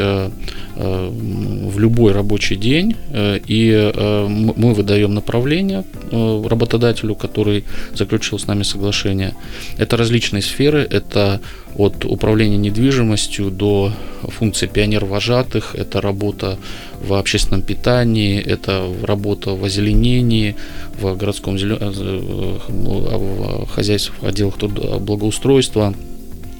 в 0.75 1.80
любой 1.80 2.12
рабочий 2.12 2.56
день, 2.56 2.96
и 3.12 3.92
мы 3.96 4.74
выдаем 4.74 5.13
направление 5.13 5.84
работодателю, 6.12 7.15
который 7.15 7.63
заключил 7.96 8.38
с 8.38 8.48
нами 8.48 8.63
соглашение. 8.63 9.34
Это 9.77 9.98
различные 9.98 10.42
сферы, 10.42 10.88
это 10.89 11.42
от 11.75 12.06
управления 12.06 12.58
недвижимостью 12.58 13.50
до 13.50 13.92
функции 14.22 14.68
пионер-вожатых, 14.68 15.74
это 15.74 16.01
работа 16.01 16.60
в 17.01 17.13
общественном 17.13 17.63
питании, 17.63 18.39
это 18.39 18.88
работа 19.01 19.51
в 19.51 19.63
озеленении, 19.63 20.56
в 21.00 21.15
городском 21.15 21.58
зелен... 21.58 21.77
Э, 21.82 22.60
в 22.70 23.68
хозяйстве, 23.68 24.13
в 24.22 24.25
отделах 24.25 24.58
благоустройства. 24.58 25.94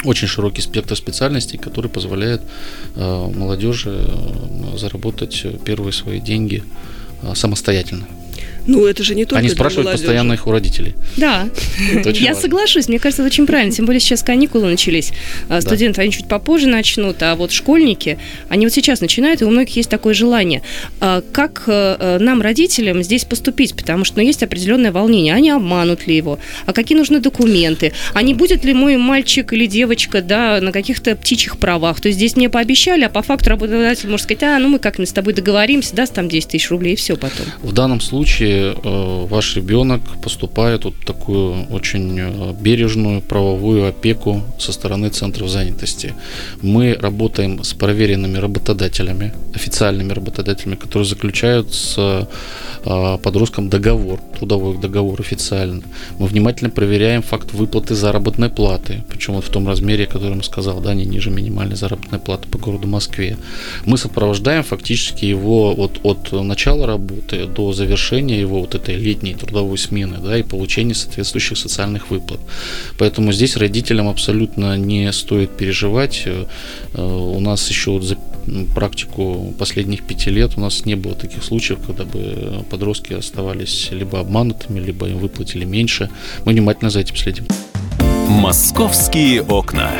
Очень 0.03 0.27
широкий 0.27 0.62
спектр 0.62 0.95
специальностей, 0.95 1.57
который 1.57 1.89
позволяет 1.89 2.41
э, 2.95 3.27
молодежи 3.36 4.05
э, 4.07 4.77
заработать 4.77 5.45
первые 5.63 5.93
свои 5.93 6.19
деньги 6.19 6.63
самостоятельно. 7.36 8.05
Ну, 8.67 8.86
это 8.86 9.03
же 9.03 9.15
не 9.15 9.25
только 9.25 9.39
Они 9.39 9.50
спрашивают 9.50 9.86
молодежи. 9.86 10.03
постоянно 10.03 10.34
их 10.34 10.48
у 10.48 10.51
родителей. 10.51 10.96
Да, 11.17 11.50
я 12.05 12.36
соглашусь. 12.36 12.88
Мне 12.88 13.00
кажется, 13.00 13.24
это 13.24 13.27
очень 13.27 13.46
правильно. 13.46 13.72
Тем 13.74 13.86
более 13.86 14.00
сейчас 14.00 14.24
каникулы 14.24 14.70
начались. 14.70 15.12
А, 15.50 15.62
студенты, 15.62 16.01
они 16.01 16.12
чуть 16.12 16.27
попозже 16.27 16.67
начнут, 16.67 17.22
а 17.22 17.36
вот 17.36 17.51
школьники, 17.51 18.17
они 18.50 18.65
вот 18.65 18.74
сейчас 18.74 19.01
начинают, 19.01 19.41
и 19.41 19.46
у 19.46 19.50
многих 19.50 19.75
есть 19.75 19.89
такое 19.89 20.13
желание. 20.13 20.62
А, 21.00 21.22
как 21.32 21.63
э, 21.67 21.98
э, 22.00 22.17
нам, 22.20 22.41
родителям, 22.41 23.03
здесь 23.03 23.25
поступить? 23.25 23.75
Потому 23.75 24.05
что 24.05 24.17
ну, 24.17 24.24
есть 24.24 24.43
определенное 24.43 24.91
волнение. 24.91 25.34
Они 25.34 25.50
обманут 25.50 26.08
ли 26.08 26.15
его? 26.15 26.39
А 26.65 26.74
какие 26.74 26.98
нужны 26.98 27.20
документы? 27.20 27.93
А 28.13 28.22
не 28.22 28.34
будет 28.34 28.63
ли 28.63 28.74
мой 28.74 28.98
мальчик 28.98 29.51
или 29.53 29.65
девочка 29.65 30.22
да, 30.22 30.60
на 30.62 30.72
каких-то 30.72 31.15
птичьих 31.15 31.58
правах? 31.58 32.00
То 32.01 32.08
есть 32.08 32.17
здесь 32.17 32.36
мне 32.36 32.50
пообещали, 32.50 33.03
а 33.03 33.10
по 33.10 33.22
факту 33.22 33.50
работодатель 33.50 34.10
может 34.10 34.25
сказать, 34.25 34.43
а, 34.43 34.60
ну 34.60 34.70
мы 34.70 34.79
как-нибудь 34.79 35.10
с 35.10 35.13
тобой 35.13 35.34
договоримся, 35.34 35.96
даст 35.96 36.13
там 36.13 36.29
10 36.29 36.50
тысяч 36.50 36.70
рублей, 36.70 36.93
и 36.93 36.96
все 36.96 37.15
потом. 37.15 37.46
В 37.62 37.74
данном 37.74 38.01
случае 38.01 38.52
э, 38.53 39.25
ваш 39.29 39.55
ребенок 39.55 40.01
поступает 40.22 40.86
вот 40.86 40.95
такую 41.05 41.65
очень 41.69 42.19
э, 42.19 42.53
бережную 42.60 43.22
правовую 43.22 43.88
опеку 43.88 44.41
со 44.60 44.72
стороны 44.72 45.10
центров 45.10 45.50
занятости. 45.50 46.13
Мы 46.62 46.98
работаем 47.00 47.63
с 47.63 47.74
проверенными 47.74 48.38
работодателями, 48.38 49.33
официальными 49.53 50.13
работодателями, 50.13 50.75
которые 50.75 51.07
заключают 51.07 51.74
с 51.74 51.95
э, 51.98 53.17
подростком 53.24 53.69
договор, 53.69 54.19
трудовой 54.38 54.77
договор 54.77 55.19
официально. 55.22 55.81
Мы 56.19 56.27
внимательно 56.27 56.69
проверяем 56.69 57.22
факт 57.22 57.53
выплаты 57.53 57.95
заработной 57.95 58.50
платы, 58.50 59.03
причем 59.10 59.33
вот 59.33 59.45
в 59.45 59.50
том 59.50 59.67
размере, 59.67 60.05
который 60.05 60.36
мы 60.36 60.43
сказал, 60.43 60.81
да, 60.81 60.93
не 60.93 61.05
ниже 61.05 61.29
минимальной 61.29 61.75
заработной 61.75 62.19
платы 62.19 62.48
по 62.50 62.57
городу 62.57 62.88
Москве. 62.88 63.38
Мы 63.86 63.98
сопровождаем 63.98 64.63
фактически 64.63 65.25
его 65.25 65.74
вот 65.74 66.00
от 66.03 66.31
начала 66.31 66.86
работы 66.88 67.45
до 67.45 67.74
завершения 67.74 68.42
его 68.43 68.62
вот 68.62 68.75
этой 68.75 68.95
летней 68.95 69.33
трудовой 69.33 69.77
смены, 69.77 70.17
да, 70.23 70.38
и 70.38 70.43
получения 70.43 70.93
соответствующих 70.93 71.57
социальных 71.57 72.09
выплат. 72.12 72.39
Поэтому 72.97 73.31
здесь 73.33 73.57
родителям 73.57 74.07
абсолютно 74.07 74.77
не 74.77 75.12
стоит 75.12 75.51
переживать. 75.57 76.23
Э, 76.25 76.45
у 76.95 77.39
нас 77.39 77.69
еще 77.69 77.91
вот 77.91 78.03
за 78.03 78.17
практику 78.75 79.53
последних 79.57 80.03
пяти 80.03 80.29
лет 80.29 80.51
у 80.57 80.62
нас 80.62 80.85
не 80.85 80.95
было 80.95 81.15
таких 81.15 81.43
случаев, 81.43 81.79
когда 81.85 82.03
бы 82.03 82.65
подростки 82.69 83.13
оставались 83.13 83.89
либо 83.91 84.19
обманутыми, 84.19 84.79
либо 84.79 85.07
им 85.07 85.19
выплатили 85.19 85.65
меньше. 85.65 86.09
Мы 86.45 86.53
внимательно 86.53 86.89
за 86.89 87.00
этим 87.00 87.15
следим. 87.15 87.45
Московские 88.27 89.41
окна. 89.41 89.91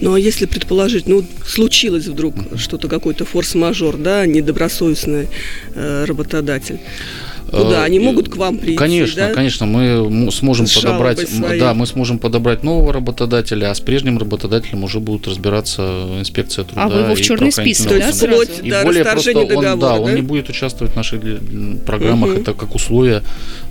Ну 0.00 0.14
а 0.14 0.20
если 0.20 0.46
предположить, 0.46 1.08
ну 1.08 1.24
случилось 1.44 2.06
вдруг 2.06 2.34
что-то, 2.56 2.88
какой-то 2.88 3.24
форс-мажор, 3.24 3.96
да, 3.96 4.26
недобросовестный 4.26 5.28
э, 5.74 6.04
работодатель, 6.04 6.78
ну 7.52 7.70
да, 7.70 7.84
они 7.84 7.98
могут 7.98 8.28
к 8.28 8.36
вам 8.36 8.58
прийти. 8.58 8.76
Конечно, 8.76 9.28
да? 9.28 9.34
конечно, 9.34 9.66
мы 9.66 10.30
сможем 10.30 10.66
с 10.66 10.74
подобрать, 10.74 11.20
да, 11.58 11.74
мы 11.74 11.86
сможем 11.86 12.18
подобрать 12.18 12.62
нового 12.62 12.92
работодателя, 12.92 13.70
а 13.70 13.74
с 13.74 13.80
прежним 13.80 14.18
работодателем 14.18 14.84
уже 14.84 15.00
будут 15.00 15.26
разбираться 15.26 15.82
инспекция 16.18 16.64
труда. 16.64 16.84
А 16.84 16.88
вы 16.88 17.00
его 17.00 17.14
в 17.14 17.20
черный 17.20 17.52
список, 17.52 17.98
да, 17.98 18.12
сразу? 18.12 18.42
И 18.62 18.70
да, 18.70 18.82
более 18.82 19.04
просто 19.04 19.38
он, 19.38 19.62
да, 19.62 19.76
да, 19.76 19.94
он 19.94 20.14
не 20.14 20.22
будет 20.22 20.48
участвовать 20.48 20.92
в 20.92 20.96
наших 20.96 21.20
программах, 21.86 22.30
угу. 22.30 22.40
это 22.40 22.52
как 22.52 22.74
условие 22.74 23.22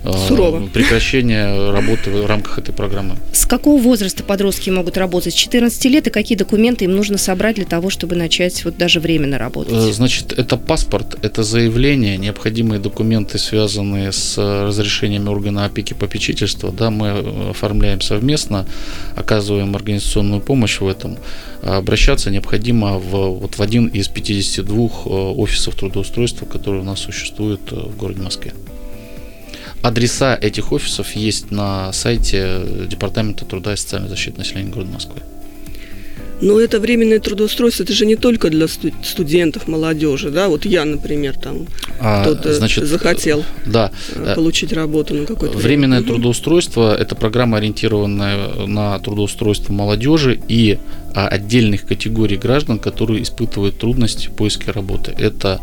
э, 0.04 0.12
Сурово. 0.26 0.66
прекращения 0.66 1.70
работы 1.70 2.10
в 2.10 2.26
рамках 2.26 2.58
этой 2.58 2.74
программы. 2.74 3.16
С 3.32 3.46
какого 3.46 3.80
возраста 3.80 4.24
подростки 4.24 4.70
могут 4.70 4.96
работать? 4.96 5.34
С 5.34 5.36
14 5.36 5.84
лет 5.86 6.06
и 6.06 6.10
какие 6.10 6.36
документы 6.36 6.84
им 6.84 6.92
нужно 6.96 7.18
собрать 7.18 7.56
для 7.56 7.64
того, 7.64 7.90
чтобы 7.90 8.16
начать 8.16 8.64
вот 8.64 8.76
даже 8.76 9.00
временно 9.00 9.38
работать? 9.38 9.74
Э, 9.74 9.92
значит, 9.92 10.32
это 10.32 10.56
паспорт, 10.56 11.18
это 11.22 11.42
заявление, 11.42 12.16
необходимые 12.16 12.80
документы 12.80 13.38
связаны 13.38 13.67
связанные 13.68 14.12
с 14.12 14.38
разрешениями 14.38 15.28
органа 15.28 15.66
опеки 15.66 15.92
попечительства, 15.92 16.72
да, 16.72 16.90
мы 16.90 17.08
э, 17.08 17.50
оформляем 17.50 18.00
совместно, 18.00 18.66
оказываем 19.14 19.76
организационную 19.76 20.40
помощь 20.40 20.80
в 20.80 20.88
этом. 20.88 21.18
Обращаться 21.62 22.30
необходимо 22.30 22.98
в, 22.98 23.38
вот 23.38 23.58
в 23.58 23.62
один 23.62 23.88
из 23.88 24.08
52 24.08 24.74
э, 24.74 25.08
офисов 25.36 25.74
трудоустройства, 25.74 26.46
которые 26.46 26.80
у 26.82 26.84
нас 26.84 27.00
существуют 27.00 27.72
э, 27.72 27.76
в 27.76 27.96
городе 27.96 28.22
Москве. 28.22 28.52
Адреса 29.82 30.34
этих 30.40 30.72
офисов 30.72 31.14
есть 31.14 31.50
на 31.50 31.92
сайте 31.92 32.62
Департамента 32.88 33.44
труда 33.44 33.74
и 33.74 33.76
социальной 33.76 34.08
защиты 34.08 34.38
населения 34.38 34.70
города 34.70 34.92
Москвы. 34.92 35.20
Но 36.40 36.60
это 36.60 36.78
временное 36.78 37.18
трудоустройство, 37.18 37.82
это 37.82 37.92
же 37.92 38.06
не 38.06 38.16
только 38.16 38.50
для 38.50 38.66
студентов, 38.68 39.66
молодежи, 39.66 40.30
да? 40.30 40.48
Вот 40.48 40.64
я, 40.64 40.84
например, 40.84 41.36
там 41.36 41.66
а, 41.98 42.22
кто-то 42.22 42.54
значит, 42.54 42.84
захотел 42.84 43.44
да, 43.66 43.90
э, 44.14 44.34
получить 44.34 44.72
работу 44.72 45.14
на 45.14 45.26
какой-то 45.26 45.58
Временное 45.58 46.00
время. 46.00 46.14
трудоустройство– 46.14 46.96
это 46.98 47.14
программа, 47.14 47.58
ориентированная 47.58 48.66
на 48.66 48.98
трудоустройство 49.00 49.72
молодежи 49.72 50.40
и 50.48 50.78
а, 51.14 51.26
отдельных 51.26 51.86
категорий 51.86 52.36
граждан, 52.36 52.78
которые 52.78 53.22
испытывают 53.22 53.78
трудности 53.78 54.28
в 54.28 54.32
поиске 54.32 54.70
работы. 54.70 55.12
Это 55.18 55.60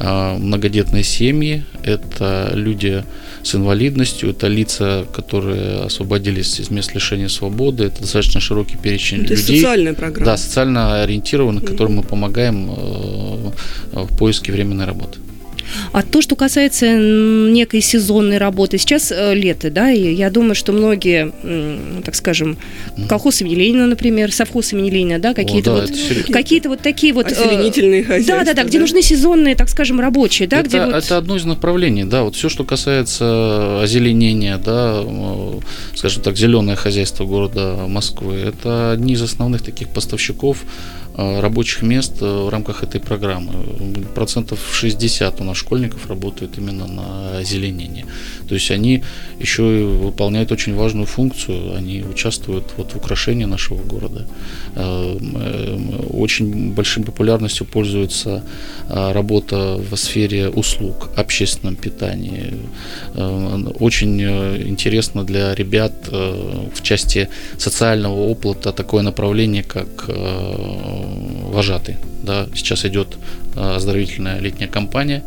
многодетные 0.00 1.04
семьи, 1.04 1.64
это 1.82 2.50
люди 2.54 3.04
с 3.42 3.54
инвалидностью, 3.54 4.30
это 4.30 4.48
лица, 4.48 5.06
которые 5.14 5.84
освободились 5.84 6.58
из 6.60 6.70
мест 6.70 6.94
лишения 6.94 7.28
свободы, 7.28 7.84
это 7.84 8.00
достаточно 8.00 8.40
широкий 8.40 8.76
перечень 8.76 9.24
это 9.24 9.34
людей. 9.34 9.58
социальная 9.58 9.94
программа. 9.94 10.26
Да, 10.26 10.36
социально 10.36 11.02
ориентированных, 11.02 11.64
которым 11.64 11.96
мы 11.96 12.02
помогаем 12.02 12.70
э, 12.70 13.50
в 13.92 14.16
поиске 14.16 14.52
временной 14.52 14.86
работы. 14.86 15.18
А 15.92 16.02
то, 16.02 16.20
что 16.20 16.36
касается 16.36 16.96
некой 16.96 17.80
сезонной 17.80 18.38
работы, 18.38 18.78
сейчас 18.78 19.12
э, 19.12 19.34
лето, 19.34 19.70
да, 19.70 19.90
и 19.90 20.14
я 20.14 20.30
думаю, 20.30 20.54
что 20.54 20.72
многие, 20.72 21.32
так 22.02 22.14
скажем, 22.14 22.56
колхоз 23.08 23.40
имени 23.40 23.54
Ленина, 23.54 23.86
например, 23.86 24.32
совхоз 24.32 24.72
имени 24.72 24.90
Ленина, 24.90 25.18
да, 25.18 25.34
какие-то 25.34 25.74
да, 25.74 25.80
вот, 25.82 26.32
какие-то 26.32 26.68
вот 26.68 26.80
такие 26.80 27.12
вот... 27.12 27.30
Э, 27.30 27.34
хозяйства. 27.34 28.36
Да, 28.38 28.44
да, 28.44 28.54
да, 28.54 28.64
где 28.64 28.78
нужны 28.78 29.02
сезонные, 29.02 29.54
так 29.54 29.68
скажем, 29.68 30.00
рабочие, 30.00 30.48
да, 30.48 30.60
это, 30.60 30.68
где 30.68 30.84
вот... 30.84 30.94
Это 30.94 31.16
одно 31.16 31.36
из 31.36 31.44
направлений, 31.44 32.04
да, 32.04 32.22
вот 32.22 32.34
все, 32.36 32.48
что 32.48 32.64
касается 32.64 33.82
озеленения, 33.82 34.58
да, 34.58 35.02
скажем 35.94 36.22
так, 36.22 36.36
зеленое 36.36 36.76
хозяйство 36.76 37.24
города 37.24 37.86
Москвы, 37.88 38.36
это 38.36 38.92
одни 38.92 39.14
из 39.14 39.22
основных 39.22 39.62
таких 39.62 39.88
поставщиков 39.88 40.64
рабочих 41.16 41.82
мест 41.82 42.22
э, 42.22 42.26
в 42.26 42.48
рамках 42.48 42.82
этой 42.82 43.00
программы. 43.00 43.52
Процентов 44.14 44.58
60 44.72 45.40
у 45.40 45.44
нас 45.44 45.56
школьников 45.56 46.08
работают 46.08 46.58
именно 46.58 46.86
на 46.86 47.38
озеленении. 47.38 48.04
То 48.48 48.54
есть 48.54 48.70
они 48.70 49.02
еще 49.38 49.80
и 49.80 49.84
выполняют 49.84 50.52
очень 50.52 50.74
важную 50.74 51.06
функцию, 51.06 51.76
они 51.76 52.02
участвуют 52.02 52.64
вот 52.76 52.92
в 52.92 52.96
украшении 52.96 53.44
нашего 53.44 53.82
города. 53.82 54.26
Э, 54.74 55.78
очень 56.10 56.74
большой 56.74 57.04
популярностью 57.04 57.66
пользуется 57.66 58.42
работа 58.88 59.76
в 59.76 59.96
сфере 59.96 60.48
услуг, 60.48 61.10
общественном 61.16 61.76
питании. 61.76 62.54
Очень 63.80 64.20
интересно 64.20 65.24
для 65.24 65.54
ребят 65.54 65.92
в 66.08 66.82
части 66.82 67.28
социального 67.58 68.14
опыта 68.14 68.72
такое 68.72 69.02
направление, 69.02 69.62
как 69.62 70.08
вожатый. 71.50 71.96
Да, 72.22 72.46
сейчас 72.54 72.84
идет 72.84 73.16
а, 73.56 73.76
оздоровительная 73.76 74.40
летняя 74.40 74.68
кампания. 74.68 75.22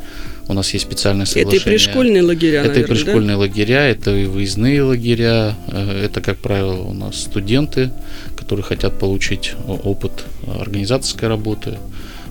У 0.49 0.53
нас 0.53 0.73
есть 0.73 0.85
специальное 0.85 1.25
соглашение. 1.25 1.57
Это 1.59 1.69
и 1.69 1.73
пришкольные 1.73 2.23
лагеря, 2.23 2.59
Это 2.59 2.69
наверное, 2.69 2.83
и 2.83 2.87
пришкольные 2.87 3.35
да? 3.35 3.39
лагеря, 3.39 3.87
это 3.87 4.15
и 4.15 4.25
выездные 4.25 4.81
лагеря. 4.81 5.55
Э, 5.67 6.05
это, 6.05 6.21
как 6.21 6.37
правило, 6.37 6.81
у 6.81 6.93
нас 6.93 7.17
студенты, 7.17 7.91
которые 8.37 8.63
хотят 8.63 8.97
получить 8.97 9.53
опыт 9.67 10.23
организаторской 10.47 11.27
работы, 11.27 11.77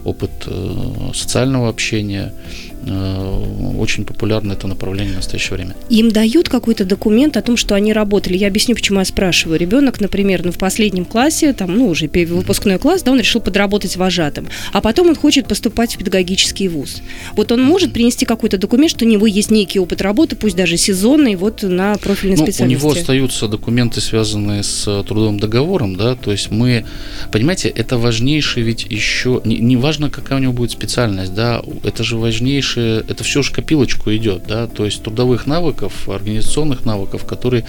опыт 0.05 0.31
э, 0.47 1.11
социального 1.15 1.69
общения. 1.69 2.33
Э, 2.89 3.45
очень 3.79 4.05
популярно 4.05 4.53
это 4.53 4.69
направление 4.69 5.15
в 5.15 5.17
настоящее 5.17 5.57
время. 5.57 5.75
Им 5.91 6.11
дают 6.11 6.49
какой-то 6.49 6.85
документ 6.85 7.37
о 7.37 7.43
том, 7.43 7.57
что 7.57 7.75
они 7.75 7.93
работали. 7.93 8.37
Я 8.37 8.47
объясню, 8.47 8.75
почему 8.77 9.01
я 9.01 9.05
спрашиваю. 9.05 9.59
Ребенок, 9.59 10.01
например, 10.01 10.45
ну, 10.45 10.53
в 10.53 10.59
последнем 10.59 11.05
классе, 11.05 11.53
там, 11.53 11.77
ну, 11.77 11.89
уже 11.89 12.07
выпускной 12.07 12.79
класс, 12.79 13.03
да, 13.03 13.13
он 13.13 13.19
решил 13.19 13.41
подработать 13.41 13.97
вожатым. 13.97 14.47
А 14.73 14.81
потом 14.81 15.09
он 15.09 15.17
хочет 15.17 15.49
поступать 15.49 15.95
в 15.95 15.99
педагогический 15.99 16.69
вуз. 16.69 17.03
Вот 17.35 17.51
он 17.51 17.63
может 17.63 17.93
принести 17.93 18.25
какой-то 18.25 18.57
документ, 18.57 18.93
что 18.93 19.05
у 19.05 19.09
него 19.09 19.27
есть 19.27 19.51
некий 19.51 19.81
опыт 19.81 20.01
работы, 20.01 20.37
пусть 20.37 20.57
даже 20.57 20.77
сезонный, 20.77 21.35
вот 21.35 21.63
на 21.63 21.97
профильной 21.97 22.37
ну, 22.37 22.45
специальности. 22.45 22.85
У 22.85 22.89
него 22.89 22.99
остаются 22.99 23.49
документы, 23.49 24.01
связанные 24.01 24.63
с 24.63 24.85
трудовым 25.03 25.41
договором, 25.41 25.97
да, 25.97 26.15
то 26.15 26.31
есть 26.31 26.51
мы, 26.51 26.87
понимаете, 27.33 27.69
это 27.69 27.99
важнейший 27.99 28.63
ведь 28.63 28.87
еще, 28.89 29.41
не, 29.45 29.59
не 29.59 29.77
важно, 29.77 30.09
какая 30.11 30.39
у 30.39 30.43
него 30.43 30.53
будет 30.53 30.71
специальность, 30.71 31.35
да, 31.35 31.63
это 31.83 32.05
же 32.05 32.17
важнейший 32.17 32.76
дальше 32.77 33.05
это 33.09 33.25
все 33.25 33.43
же 33.43 33.53
копилочку 33.53 34.11
идет, 34.15 34.45
да, 34.47 34.67
то 34.67 34.85
есть 34.85 35.03
трудовых 35.03 35.47
навыков, 35.47 36.09
организационных 36.09 36.85
навыков, 36.85 37.25
которые 37.25 37.65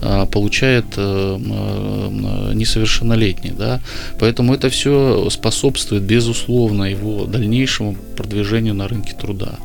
а, 0.00 0.26
получает 0.26 0.86
а, 0.96 1.36
а, 1.38 2.52
несовершеннолетний, 2.52 3.52
да, 3.52 3.80
поэтому 4.18 4.54
это 4.54 4.68
все 4.70 5.28
способствует, 5.30 6.02
безусловно, 6.02 6.84
его 6.84 7.24
дальнейшему 7.24 7.96
продвижению 8.16 8.74
на 8.74 8.88
рынке 8.88 9.14
труда 9.18 9.58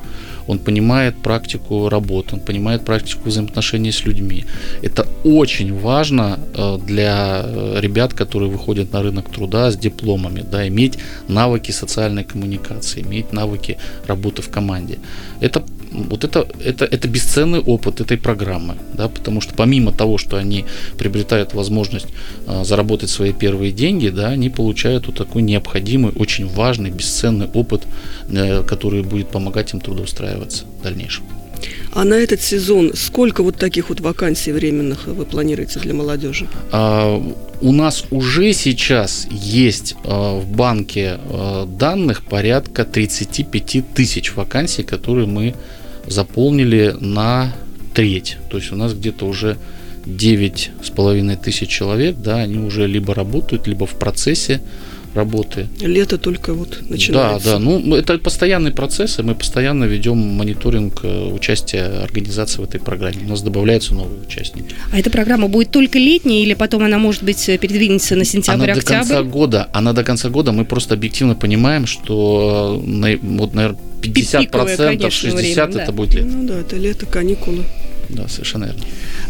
он 0.48 0.60
понимает 0.60 1.16
практику 1.16 1.90
работы, 1.90 2.36
он 2.36 2.40
понимает 2.40 2.86
практику 2.86 3.30
взаимоотношений 3.30 3.92
с 3.92 4.06
людьми. 4.06 4.46
Это 4.84 5.08
очень 5.24 5.74
важно 5.74 6.40
э, 6.54 6.78
для 6.86 7.42
э, 7.44 7.82
ребят, 7.82 8.14
которые 8.14 8.50
выходят 8.50 8.94
на 8.94 9.02
рынок 9.02 9.30
труда 9.30 9.72
с 9.72 9.78
дипломами, 9.78 10.44
да, 10.52 10.68
иметь 10.68 10.98
навыки 11.28 11.72
социальной 11.72 12.24
коммуникации, 12.24 13.02
иметь 13.02 13.34
навыки 13.34 13.78
работы 14.08 14.42
в 14.42 14.50
команде. 14.50 14.98
Это 15.42 15.64
вот 16.10 16.24
это, 16.24 16.48
это, 16.64 16.86
это 16.86 17.08
бесценный 17.08 17.60
опыт 17.60 18.02
этой 18.02 18.18
программы, 18.18 18.76
да, 18.94 19.08
потому 19.08 19.42
что 19.42 19.54
помимо 19.56 19.92
того, 19.92 20.18
что 20.18 20.38
они 20.38 20.66
приобретают 20.98 21.54
возможность 21.54 22.08
э, 22.48 22.64
заработать 22.64 23.10
свои 23.10 23.34
первые 23.34 23.72
деньги, 23.72 24.10
да, 24.10 24.30
они 24.30 24.50
получают 24.50 25.08
вот 25.08 25.16
такой 25.16 25.42
необходимый, 25.42 26.12
очень 26.16 26.48
важный, 26.48 26.92
бесценный 26.92 27.48
опыт, 27.54 27.84
э, 28.30 28.64
который 28.64 29.04
будет 29.04 29.30
помогать 29.30 29.74
им 29.74 29.80
трудоустраиваться 29.80 30.66
в 30.80 30.84
дальнейшем. 30.84 31.24
А 31.94 32.04
на 32.04 32.16
этот 32.16 32.42
сезон 32.42 32.92
сколько 32.94 33.42
вот 33.42 33.56
таких 33.56 33.90
вот 33.90 34.02
вакансий 34.02 34.52
временных 34.52 35.08
вы 35.08 35.26
планируете 35.26 35.80
для 35.80 35.94
молодежи? 35.94 36.48
А, 36.72 37.22
у 37.62 37.72
нас 37.72 38.06
уже 38.12 38.52
сейчас 38.54 39.28
есть 39.32 39.96
а, 40.04 40.40
в 40.40 40.48
банке 40.48 41.20
а, 41.30 41.66
данных 41.66 42.24
порядка 42.26 42.84
35 42.84 43.94
тысяч 43.94 44.36
вакансий, 44.36 44.84
которые 44.84 45.28
мы 45.28 45.56
заполнили 46.08 46.96
на 47.00 47.54
треть. 47.94 48.38
То 48.50 48.58
есть 48.58 48.72
у 48.72 48.76
нас 48.76 48.94
где-то 48.94 49.26
уже 49.26 49.58
9 50.06 50.72
с 50.84 50.90
половиной 50.90 51.36
тысяч 51.36 51.70
человек, 51.70 52.18
да, 52.18 52.38
они 52.38 52.60
уже 52.60 52.88
либо 52.88 53.14
работают, 53.14 53.68
либо 53.68 53.86
в 53.86 53.98
процессе 53.98 54.62
работы. 55.16 55.68
Лето 55.80 56.18
только 56.18 56.54
вот 56.54 56.82
начинается. 56.90 57.54
Да, 57.54 57.54
да. 57.54 57.60
Ну, 57.60 57.96
это 57.96 58.18
постоянный 58.18 58.72
процесс, 58.72 59.20
и 59.20 59.24
мы 59.24 59.34
постоянно 59.36 59.86
ведем 59.86 60.18
мониторинг 60.18 61.00
э, 61.04 61.28
участия 61.34 62.04
организации 62.04 62.62
в 62.62 62.66
этой 62.66 62.80
программе. 62.80 63.26
У 63.26 63.30
нас 63.30 63.42
добавляются 63.42 63.94
новые 63.96 64.22
участники. 64.22 64.76
А 64.92 65.00
эта 65.00 65.10
программа 65.10 65.48
будет 65.48 65.72
только 65.72 65.98
летняя, 65.98 66.42
или 66.42 66.54
потом 66.54 66.84
она, 66.84 66.98
может 66.98 67.24
быть, 67.24 67.46
передвинется 67.46 68.16
на 68.16 68.26
сентябрь, 68.26 68.66
она 68.66 68.74
октябрь? 68.74 69.08
До 69.08 69.16
конца 69.16 69.24
года, 69.24 69.70
она 69.74 69.94
до 69.94 70.04
конца 70.04 70.30
года, 70.30 70.52
мы 70.52 70.66
просто 70.66 70.94
объективно 70.94 71.36
понимаем, 71.36 71.88
что, 71.88 72.82
вот, 72.84 73.54
наверное, 73.54 73.80
50%, 74.02 74.78
конечно, 74.78 75.30
60% 75.30 75.36
время, 75.36 75.64
это 75.64 75.86
да. 75.86 75.92
будет 75.92 76.14
лето. 76.14 76.28
Ну 76.28 76.48
да, 76.48 76.60
это 76.60 76.76
лето, 76.76 77.06
каникулы. 77.06 77.64
Да, 78.10 78.28
совершенно 78.28 78.66
верно. 78.66 78.82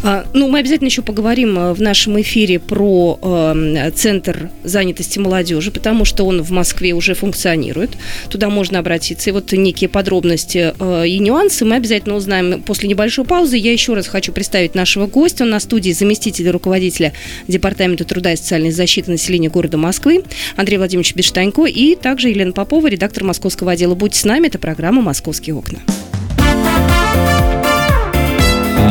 А, 0.02 0.26
ну, 0.34 0.48
мы 0.48 0.58
обязательно 0.58 0.88
еще 0.88 1.02
поговорим 1.02 1.58
э, 1.58 1.72
в 1.72 1.80
нашем 1.80 2.20
эфире 2.20 2.58
про 2.58 3.18
э, 3.22 3.90
Центр 3.94 4.50
занятости 4.64 5.18
молодежи, 5.18 5.70
потому 5.70 6.04
что 6.04 6.24
он 6.24 6.42
в 6.42 6.50
Москве 6.50 6.92
уже 6.92 7.14
функционирует. 7.14 7.90
Туда 8.28 8.50
можно 8.50 8.78
обратиться. 8.78 9.30
И 9.30 9.32
вот 9.32 9.52
некие 9.52 9.88
подробности 9.88 10.74
э, 10.78 11.08
и 11.08 11.18
нюансы 11.18 11.64
мы 11.64 11.76
обязательно 11.76 12.16
узнаем 12.16 12.62
после 12.62 12.88
небольшой 12.88 13.24
паузы. 13.24 13.56
Я 13.56 13.72
еще 13.72 13.94
раз 13.94 14.06
хочу 14.08 14.32
представить 14.32 14.74
нашего 14.74 15.06
гостя. 15.06 15.44
Он 15.44 15.50
на 15.50 15.60
студии 15.60 15.92
заместитель 15.92 16.48
руководителя 16.50 17.12
Департамента 17.48 18.04
труда 18.04 18.32
и 18.32 18.36
социальной 18.36 18.70
защиты 18.70 19.10
населения 19.10 19.48
города 19.48 19.76
Москвы 19.76 20.22
Андрей 20.56 20.78
Владимирович 20.78 21.14
Бештанько 21.14 21.64
и 21.64 21.96
также 21.96 22.28
Елена 22.28 22.52
Попова, 22.52 22.86
редактор 22.88 23.24
московского 23.24 23.72
отдела. 23.72 23.94
Будьте 23.94 24.18
с 24.18 24.24
нами, 24.24 24.46
это 24.48 24.58
программа 24.58 25.02
«Московские 25.02 25.54
окна». 25.54 25.80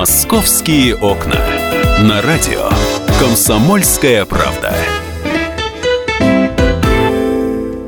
«Московские 0.00 0.96
окна». 0.96 1.38
На 2.04 2.22
радио 2.22 2.70
«Комсомольская 3.20 4.24
правда». 4.24 4.74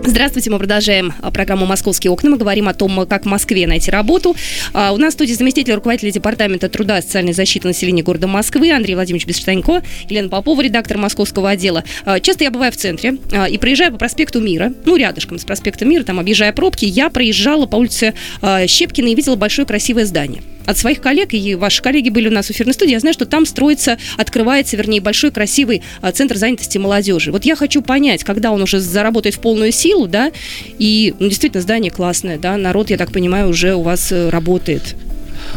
Здравствуйте, 0.05 0.51
мы 0.51 0.59
продолжаем 0.59 1.14
а, 1.22 1.31
программу 1.31 1.64
«Московские 1.64 2.11
окна». 2.11 2.29
Мы 2.29 2.37
говорим 2.37 2.68
о 2.68 2.75
том, 2.75 3.07
как 3.07 3.22
в 3.22 3.29
Москве 3.29 3.66
найти 3.66 3.90
работу. 3.90 4.37
А, 4.75 4.92
у 4.92 4.98
нас 4.98 5.14
в 5.14 5.16
студии 5.16 5.33
заместитель 5.33 5.72
руководителя 5.72 6.12
Департамента 6.12 6.68
труда 6.68 6.98
и 6.98 7.01
социальной 7.01 7.33
защиты 7.33 7.66
населения 7.66 8.03
города 8.03 8.27
Москвы 8.27 8.72
Андрей 8.72 8.94
Владимирович 8.94 9.27
Бесштанько, 9.27 9.83
Елена 10.11 10.29
Попова, 10.29 10.61
редактор 10.61 10.98
московского 10.98 11.48
отдела. 11.48 11.83
А, 12.05 12.20
часто 12.20 12.44
я 12.44 12.51
бываю 12.51 12.72
в 12.72 12.77
центре 12.77 13.16
и 13.48 13.57
проезжаю 13.57 13.90
по 13.90 13.96
проспекту 13.96 14.38
Мира, 14.38 14.70
ну, 14.85 14.96
рядышком 14.96 15.38
с 15.38 15.46
проспектом 15.46 15.88
Мира, 15.88 16.05
там, 16.05 16.20
объезжая 16.20 16.53
пробки, 16.53 16.85
я 16.85 17.09
проезжала 17.09 17.64
по 17.64 17.77
улице 17.77 18.12
Щепкина 18.42 19.09
и 19.09 19.14
видела 19.14 19.37
большое 19.37 19.66
красивое 19.66 20.05
здание 20.05 20.42
от 20.66 20.79
своих 20.79 21.01
коллег, 21.01 21.35
и 21.35 21.55
ваши 21.55 21.83
коллеги 21.83 22.09
были 22.09 22.29
у 22.29 22.33
нас 22.33 22.46
в 22.46 22.51
эфирной 22.51 22.75
студии, 22.75 22.92
я 22.92 23.01
знаю, 23.01 23.14
что 23.14 23.27
там 23.27 23.46
строится, 23.46 23.98
открывается, 24.16 24.77
вернее, 24.77 25.01
большой 25.01 25.31
красивый 25.31 25.83
а, 26.01 26.12
центр 26.12 26.37
занятости 26.37 26.79
молодежи. 26.79 27.33
Вот 27.33 27.44
я 27.44 27.57
хочу 27.57 27.83
понять, 27.83 28.25
когда 28.25 28.51
он 28.51 28.62
уже 28.62 28.81
заработает 28.81 29.35
в 29.35 29.40
полную 29.40 29.72
силу, 29.72 30.07
да, 30.07 30.33
и 30.79 31.14
ну, 31.18 31.29
действительно 31.29 31.62
здание 31.62 31.90
классное, 31.90 32.38
да, 32.38 32.57
народ, 32.57 32.90
я 32.90 32.96
так 32.96 33.12
понимаю, 33.12 33.48
уже 33.48 33.75
у 33.75 33.83
вас 33.83 34.12
э, 34.12 34.29
работает. 34.29 34.96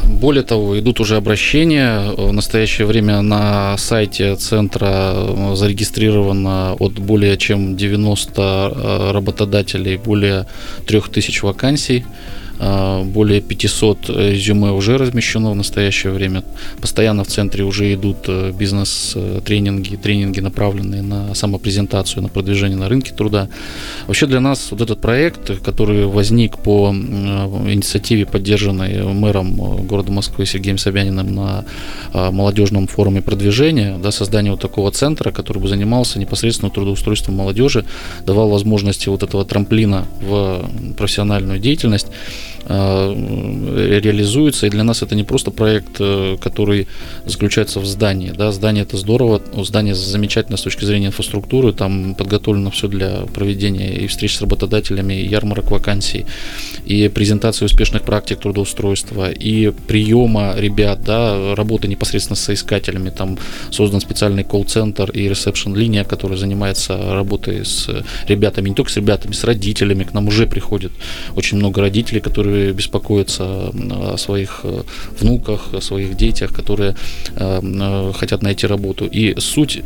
Более 0.03 0.43
того, 0.43 0.79
идут 0.79 0.99
уже 0.99 1.15
обращения. 1.15 2.11
В 2.17 2.31
настоящее 2.31 2.87
время 2.87 3.21
на 3.21 3.77
сайте 3.77 4.35
центра 4.35 5.13
э, 5.15 5.55
зарегистрировано 5.55 6.75
от 6.79 6.93
более 6.93 7.37
чем 7.37 7.75
90 7.75 8.41
э, 8.41 9.11
работодателей 9.11 9.97
более 9.97 10.47
3000 10.87 11.43
вакансий. 11.43 12.05
А, 12.59 13.03
более 13.03 13.41
500 13.41 14.09
резюме 14.09 14.71
уже 14.71 14.97
размещено 14.97 15.51
в 15.51 15.55
настоящее 15.55 16.13
время. 16.13 16.43
Постоянно 16.81 17.23
в 17.23 17.27
центре 17.27 17.63
уже 17.63 17.93
идут 17.93 18.17
э, 18.27 18.51
бизнес-тренинги, 18.51 19.95
тренинги, 19.95 20.39
направленные 20.39 21.01
на 21.01 21.35
самопрезентацию, 21.35 22.23
на 22.23 22.29
продвижение 22.29 22.77
на 22.77 22.89
рынке 22.89 23.13
труда. 23.13 23.49
Вообще 24.07 24.27
для 24.27 24.39
нас 24.39 24.71
вот 24.71 24.81
этот 24.81 25.01
проект, 25.01 25.61
который 25.61 26.05
возник 26.05 26.57
по 26.57 26.91
инициативе, 26.91 28.25
поддержанной 28.25 29.03
мэром 29.13 29.79
э, 29.79 29.81
города 29.83 30.11
Москвы 30.11 30.45
Сергеем 30.45 30.77
Собяниным 30.77 31.33
на 31.33 31.65
а, 32.13 32.31
молодежном 32.31 32.87
форуме 32.87 33.21
продвижения, 33.21 33.97
да, 33.97 34.11
создание 34.11 34.51
вот 34.51 34.61
такого 34.61 34.91
центра, 34.91 35.31
который 35.31 35.61
бы 35.61 35.67
занимался 35.67 36.19
непосредственно 36.19 36.71
трудоустройством 36.71 37.35
молодежи, 37.35 37.85
давал 38.25 38.49
возможности 38.49 39.09
вот 39.09 39.23
этого 39.23 39.43
трамплина 39.45 40.05
в 40.21 40.69
профессиональную 40.97 41.59
деятельность. 41.59 42.07
Э, 42.67 43.99
реализуется. 43.99 44.65
И 44.65 44.69
для 44.69 44.83
нас 44.83 45.03
это 45.03 45.13
не 45.15 45.23
просто 45.23 45.51
проект, 45.51 45.97
э, 45.99 46.37
который 46.41 46.87
заключается 47.25 47.79
в 47.79 47.85
здании. 47.85 48.31
Да, 48.31 48.51
здание 48.51 48.83
это 48.83 48.97
здорово, 48.97 49.39
здание 49.63 49.93
замечательно 49.93 50.57
с 50.57 50.61
точки 50.61 50.83
зрения 50.83 51.07
инфраструктуры, 51.07 51.73
там 51.73 52.15
подготовлено 52.15 52.71
все 52.71 52.87
для 52.87 53.25
проведения 53.33 53.93
и 53.93 54.07
встреч 54.07 54.37
с 54.37 54.41
работодателями, 54.41 55.13
и 55.13 55.27
ярмарок 55.27 55.69
вакансий, 55.69 56.25
и 56.85 57.07
презентации 57.07 57.65
успешных 57.65 58.01
практик 58.01 58.39
трудоустройства, 58.39 59.31
и 59.31 59.71
приема 59.87 60.55
ребят, 60.57 61.03
да, 61.03 61.55
работы 61.55 61.87
непосредственно 61.87 62.35
с 62.35 62.41
соискателями. 62.41 63.11
Там 63.11 63.37
создан 63.69 64.01
специальный 64.01 64.43
колл-центр 64.43 65.11
и 65.11 65.29
ресепшн-линия, 65.29 66.03
которая 66.03 66.37
занимается 66.37 66.97
работой 67.13 67.63
с 67.63 67.89
ребятами, 68.27 68.69
не 68.69 68.75
только 68.75 68.91
с 68.91 68.97
ребятами, 68.97 69.33
с 69.33 69.43
родителями. 69.43 70.03
К 70.03 70.13
нам 70.13 70.27
уже 70.27 70.47
приходит 70.47 70.91
очень 71.35 71.57
много 71.57 71.81
родителей, 71.81 72.21
которые 72.21 72.54
которые 72.55 72.73
беспокоятся 72.73 73.43
о 74.13 74.17
своих 74.17 74.61
э, 74.63 74.83
внуках, 75.19 75.73
о 75.73 75.81
своих 75.81 76.15
детях, 76.15 76.53
которые 76.53 76.95
э, 77.35 77.59
э, 77.61 78.13
хотят 78.13 78.43
найти 78.43 78.67
работу. 78.67 79.05
И 79.05 79.39
суть 79.39 79.83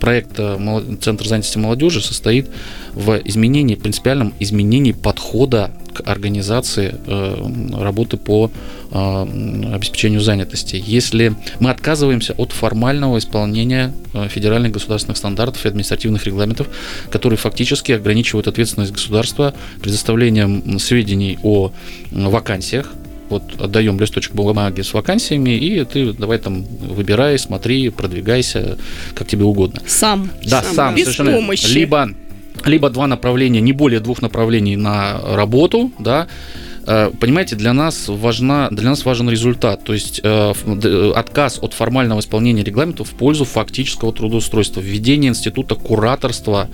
проекта 0.00 0.58
Центр 1.00 1.26
занятости 1.26 1.58
молодежи 1.58 2.00
состоит 2.00 2.48
в 2.94 3.20
изменении, 3.24 3.74
принципиальном 3.74 4.34
изменении 4.40 4.92
подхода 4.92 5.70
к 5.94 6.00
организации 6.08 6.94
работы 7.74 8.16
по 8.16 8.50
обеспечению 8.90 10.20
занятости. 10.20 10.82
Если 10.84 11.34
мы 11.60 11.70
отказываемся 11.70 12.34
от 12.34 12.52
формального 12.52 13.18
исполнения 13.18 13.92
федеральных 14.28 14.72
государственных 14.72 15.16
стандартов 15.16 15.64
и 15.64 15.68
административных 15.68 16.24
регламентов, 16.24 16.68
которые 17.10 17.38
фактически 17.38 17.92
ограничивают 17.92 18.48
ответственность 18.48 18.92
государства 18.92 19.54
предоставлением 19.80 20.78
сведений 20.78 21.38
о 21.42 21.72
вакансиях, 22.10 22.92
вот 23.28 23.42
отдаем 23.58 23.98
листочек 23.98 24.34
бумаги 24.34 24.82
с 24.82 24.92
вакансиями, 24.92 25.56
и 25.56 25.82
ты 25.84 26.12
давай 26.12 26.36
там 26.36 26.64
выбирай, 26.64 27.38
смотри, 27.38 27.88
продвигайся, 27.88 28.76
как 29.14 29.26
тебе 29.26 29.44
угодно. 29.44 29.80
Сам. 29.86 30.30
Да, 30.44 30.62
сам, 30.62 30.74
сам 30.74 30.94
Без 30.96 31.04
совершенно. 31.04 31.32
Помощи. 31.32 31.72
Либо, 31.72 32.10
либо 32.64 32.90
два 32.90 33.06
направления, 33.06 33.60
не 33.60 33.72
более 33.72 34.00
двух 34.00 34.22
направлений 34.22 34.76
на 34.76 35.20
работу, 35.36 35.90
да, 35.98 36.28
э, 36.86 37.10
Понимаете, 37.20 37.56
для 37.56 37.72
нас, 37.72 38.08
важна, 38.08 38.68
для 38.70 38.90
нас 38.90 39.04
важен 39.04 39.30
результат, 39.30 39.84
то 39.84 39.92
есть 39.92 40.20
э, 40.22 41.12
отказ 41.14 41.58
от 41.62 41.74
формального 41.74 42.20
исполнения 42.20 42.64
регламентов 42.64 43.08
в 43.10 43.14
пользу 43.14 43.44
фактического 43.44 44.12
трудоустройства, 44.12 44.80
введение 44.80 45.30
института 45.30 45.74
кураторства 45.74 46.68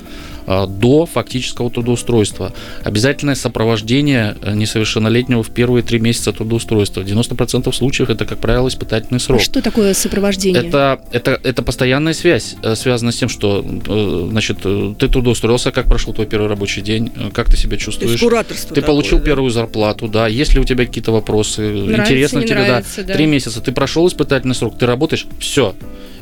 до 0.49 1.07
фактического 1.07 1.71
трудоустройства. 1.71 2.53
Обязательное 2.83 3.35
сопровождение 3.35 4.37
э, 4.41 4.55
несовершеннолетнего 4.55 5.43
в 5.43 5.51
первые 5.51 5.83
три 5.83 5.99
месяца 5.99 6.33
трудоустройства. 6.33 7.03
В 7.03 7.05
90% 7.05 7.73
случаев 7.73 8.09
это, 8.09 8.25
как 8.25 8.39
правило, 8.39 8.69
испытательный 8.69 9.21
срок. 9.21 9.41
А 9.41 9.45
что 9.45 9.61
такое 9.61 9.93
сопровождение? 9.95 10.67
Это, 10.67 11.01
это, 11.13 11.39
это 11.43 11.63
постоянная 11.63 12.15
связь, 12.15 12.57
э, 12.63 12.75
связанная 12.77 13.13
с 13.13 13.17
тем, 13.17 13.29
что 13.29 13.65
э, 13.65 14.29
значит, 14.31 14.59
ты 14.61 15.09
трудоустроился, 15.09 15.71
как 15.71 15.87
прошел 15.87 16.15
твой 16.15 16.27
первый 16.27 16.49
рабочий 16.49 16.81
день, 16.81 17.13
как 17.33 17.51
ты 17.51 17.57
себя 17.57 17.77
чувствуешь. 17.77 18.19
То 18.19 18.45
есть 18.51 18.69
ты 18.71 18.81
получил 18.81 19.19
да? 19.19 19.25
первую 19.25 19.51
зарплату, 19.51 20.09
да, 20.09 20.29
есть 20.29 20.55
ли 20.55 20.61
у 20.61 20.65
тебя 20.65 20.87
какие-то 20.87 21.13
вопросы, 21.13 21.61
нравится, 21.61 22.03
интересно 22.03 22.43
тебе, 22.43 22.55
нравится, 22.55 23.05
да. 23.05 23.15
Три 23.15 23.27
месяца, 23.27 23.61
ты 23.61 23.73
прошел 23.73 24.09
испытательный 24.09 24.55
срок, 24.55 24.79
ты 24.79 24.87
работаешь, 24.87 25.27
все, 25.41 25.75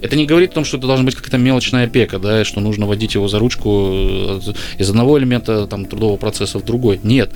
это 0.03 0.17
не 0.17 0.27
говорит 0.27 0.51
о 0.53 0.55
том, 0.55 0.65
что 0.65 0.77
это 0.77 0.87
должна 0.87 1.05
быть 1.05 1.15
какая-то 1.15 1.39
мелочная 1.39 1.87
опека, 1.87 2.19
да, 2.19 2.45
что 2.45 2.61
нужно 2.61 2.87
водить 2.87 3.15
его 3.15 3.29
за 3.29 3.39
ручку 3.39 3.91
э, 3.93 4.16
из 4.79 4.91
одного 4.91 5.19
элемента 5.19 5.67
там, 5.67 5.87
трудового 5.87 6.17
процесса 6.17 6.59
в 6.59 6.65
другой. 6.65 7.01
Нет. 7.03 7.31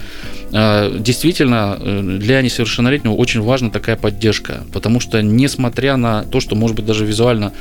А, 0.53 0.97
действительно, 0.99 1.79
э, 1.81 2.19
для 2.19 2.43
несовершеннолетнего 2.43 3.14
очень 3.14 3.40
важна 3.40 3.71
такая 3.71 3.97
поддержка, 3.97 4.64
потому 4.73 5.01
что, 5.01 5.23
несмотря 5.23 5.97
на 5.97 6.25
то, 6.25 6.40
что, 6.40 6.57
может 6.57 6.77
быть, 6.77 6.87
даже 6.87 7.05
визуально 7.05 7.53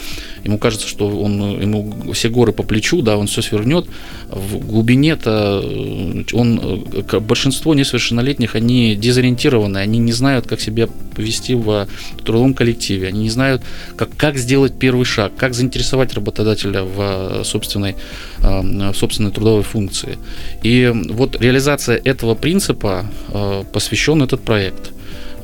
ему 0.43 0.57
кажется, 0.57 0.87
что 0.87 1.07
он, 1.07 1.61
ему 1.61 2.13
все 2.13 2.29
горы 2.29 2.51
по 2.51 2.63
плечу, 2.63 3.01
да, 3.01 3.17
он 3.17 3.27
все 3.27 3.41
свернет, 3.41 3.85
в 4.29 4.57
глубине-то 4.59 5.61
э, 5.63 6.23
он, 6.33 6.85
большинство 7.21 7.73
несовершеннолетних, 7.73 8.55
они 8.55 8.95
дезориентированы, 8.95 9.77
они 9.77 9.99
не 9.99 10.11
знают, 10.11 10.47
как 10.47 10.61
себя 10.61 10.87
повести 11.15 11.55
в 11.55 11.87
трудовом 12.23 12.53
коллективе, 12.53 13.07
они 13.07 13.21
не 13.21 13.29
знают, 13.29 13.61
как, 13.95 14.09
как 14.15 14.37
сделать 14.37 14.77
первый 14.79 15.05
шаг, 15.05 15.33
как 15.35 15.53
заинтересовать 15.53 16.13
работодателя 16.13 16.83
в 16.83 17.43
собственной, 17.43 17.95
э, 18.39 18.91
в 18.91 18.95
собственной 18.95 19.08
трудовой 19.31 19.63
функции. 19.63 20.17
И 20.63 20.91
вот 21.09 21.41
реализация 21.41 21.97
этого 21.97 22.35
принципа 22.35 23.05
э, 23.29 23.63
посвящен 23.71 24.21
этот 24.23 24.41
проект. 24.41 24.91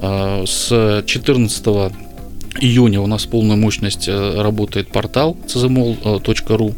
Э, 0.01 0.43
с 0.45 1.03
14 1.05 1.65
июня 2.61 3.01
у 3.01 3.07
нас 3.07 3.25
полная 3.25 3.57
мощность 3.57 4.07
работает 4.07 4.87
портал 4.87 5.35
czmol.ru, 5.47 6.73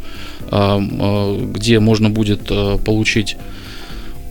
где 1.54 1.80
можно 1.80 2.10
будет 2.10 2.52
получить 2.84 3.38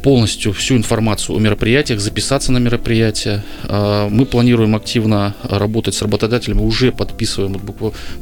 полностью 0.03 0.53
всю 0.53 0.77
информацию 0.77 1.37
о 1.37 1.41
мероприятиях, 1.41 2.01
записаться 2.01 2.53
на 2.53 2.59
мероприятия. 2.59 3.45
А, 3.65 4.09
мы 4.09 4.25
планируем 4.25 4.75
активно 4.77 5.35
работать 5.43 5.95
с 5.95 6.03
работодателями, 6.03 6.61
уже 6.61 6.93
подписываем, 6.93 7.61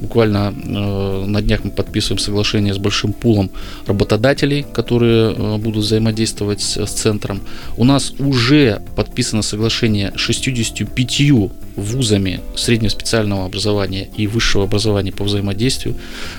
буквально 0.01 0.55
э, 0.55 1.25
на 1.27 1.43
днях 1.43 1.65
мы 1.65 1.71
подписываем 1.71 2.19
соглашение 2.19 2.75
с 2.75 2.79
большим 2.79 3.13
пулом 3.13 3.51
работодателей, 3.87 4.65
которые 4.73 5.33
э, 5.33 5.57
будут 5.59 5.85
взаимодействовать 5.85 6.63
с 6.63 6.91
центром. 6.91 7.41
У 7.77 7.85
нас 7.85 8.13
уже 8.19 8.81
подписано 8.97 9.43
соглашение 9.43 10.13
65 10.17 11.21
вузами 11.77 12.41
среднего 12.57 12.91
специального 12.91 13.47
образования 13.47 14.09
и 14.17 14.27
высшего 14.27 14.65
образования 14.65 15.13
по 15.13 15.25
взаимодействию, 15.25 15.97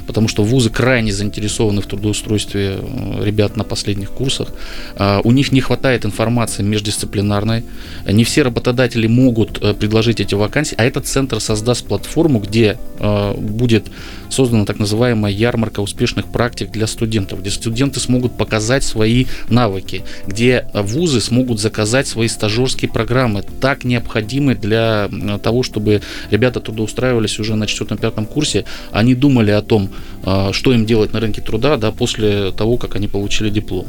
потому 0.07 0.27
что 0.27 0.43
вузы 0.43 0.69
крайне 0.69 1.11
заинтересованы 1.11 1.81
в 1.81 1.87
трудоустройстве 1.87 2.79
э, 2.79 3.23
ребят 3.23 3.57
на 3.57 3.63
последних 3.63 4.11
курсах. 4.11 4.49
А, 4.95 5.21
у 5.23 5.31
них 5.31 5.51
не 5.51 5.61
хватает 5.61 6.05
информации 6.05 6.63
междисциплинарной. 6.63 7.63
Не 8.05 8.23
все 8.23 8.43
работодатели 8.43 9.07
могут 9.07 9.61
э, 9.61 9.73
предложить 9.73 10.19
эти 10.19 10.35
вакансии, 10.35 10.75
а 10.77 10.85
этот 10.85 11.07
центр 11.07 11.39
создаст 11.39 11.85
платформу, 11.85 12.39
где 12.39 12.77
э, 12.99 13.33
будет 13.33 13.87
создана 14.35 14.65
так 14.65 14.79
называемая 14.79 15.31
ярмарка 15.31 15.79
успешных 15.79 16.25
практик 16.25 16.69
для 16.69 16.87
студентов, 16.87 17.39
где 17.39 17.49
студенты 17.49 17.99
смогут 17.99 18.37
показать 18.37 18.83
свои 18.83 19.25
навыки, 19.49 20.03
где 20.27 20.67
вузы 20.73 21.21
смогут 21.21 21.59
заказать 21.59 22.07
свои 22.07 22.27
стажерские 22.27 22.91
программы, 22.91 23.43
так 23.61 23.85
необходимые 23.85 24.55
для 24.57 25.09
того, 25.41 25.63
чтобы 25.63 26.01
ребята 26.31 26.59
трудоустраивались 26.59 27.39
уже 27.39 27.55
на 27.55 27.65
четвертом-пятом 27.65 28.25
курсе, 28.25 28.65
они 28.91 29.15
думали 29.15 29.51
о 29.51 29.61
том, 29.61 29.89
а, 30.23 30.51
что 30.51 30.73
им 30.73 30.85
делать 30.85 31.13
на 31.13 31.19
рынке 31.19 31.41
труда 31.41 31.77
да, 31.77 31.91
после 31.91 32.51
того, 32.51 32.77
как 32.77 32.95
они 32.95 33.07
получили 33.07 33.49
диплом. 33.49 33.87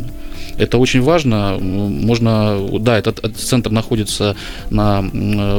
Это 0.59 0.79
очень 0.79 1.03
важно. 1.03 1.59
Можно, 1.61 2.59
да, 2.81 2.99
этот, 2.99 3.19
этот 3.19 3.37
центр 3.37 3.71
находится 3.71 4.37
на 4.71 5.05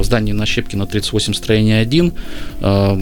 здании 0.03 0.33
на 0.33 0.45
Щепкина 0.45 0.87
38, 0.87 1.33
строение 1.33 1.81
1. 1.81 2.13
А, 2.61 2.95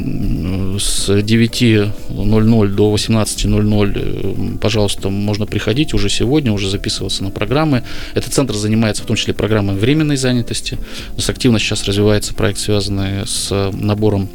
с 0.80 1.10
9.00 1.10 2.68
до 2.68 2.96
18.00, 2.96 4.56
э, 4.56 4.58
пожалуйста, 4.60 5.10
можно 5.10 5.46
приходить 5.46 5.94
уже 5.94 6.10
сегодня, 6.10 6.52
уже 6.52 6.70
записываться 6.70 7.24
на 7.24 7.32
программы. 7.32 7.84
Этот 8.14 8.34
центр 8.34 8.54
занимается 8.54 9.04
в 9.04 9.06
том 9.06 9.16
числе 9.16 9.34
программой 9.34 9.76
временной 9.76 10.18
занятости. 10.18 10.78
У 11.14 11.18
нас 11.18 11.30
активно 11.30 11.60
сейчас 11.60 11.86
развивается 11.86 12.34
проект, 12.34 12.60
связанный 12.60 13.26
с 13.26 13.72
набором 13.74 14.30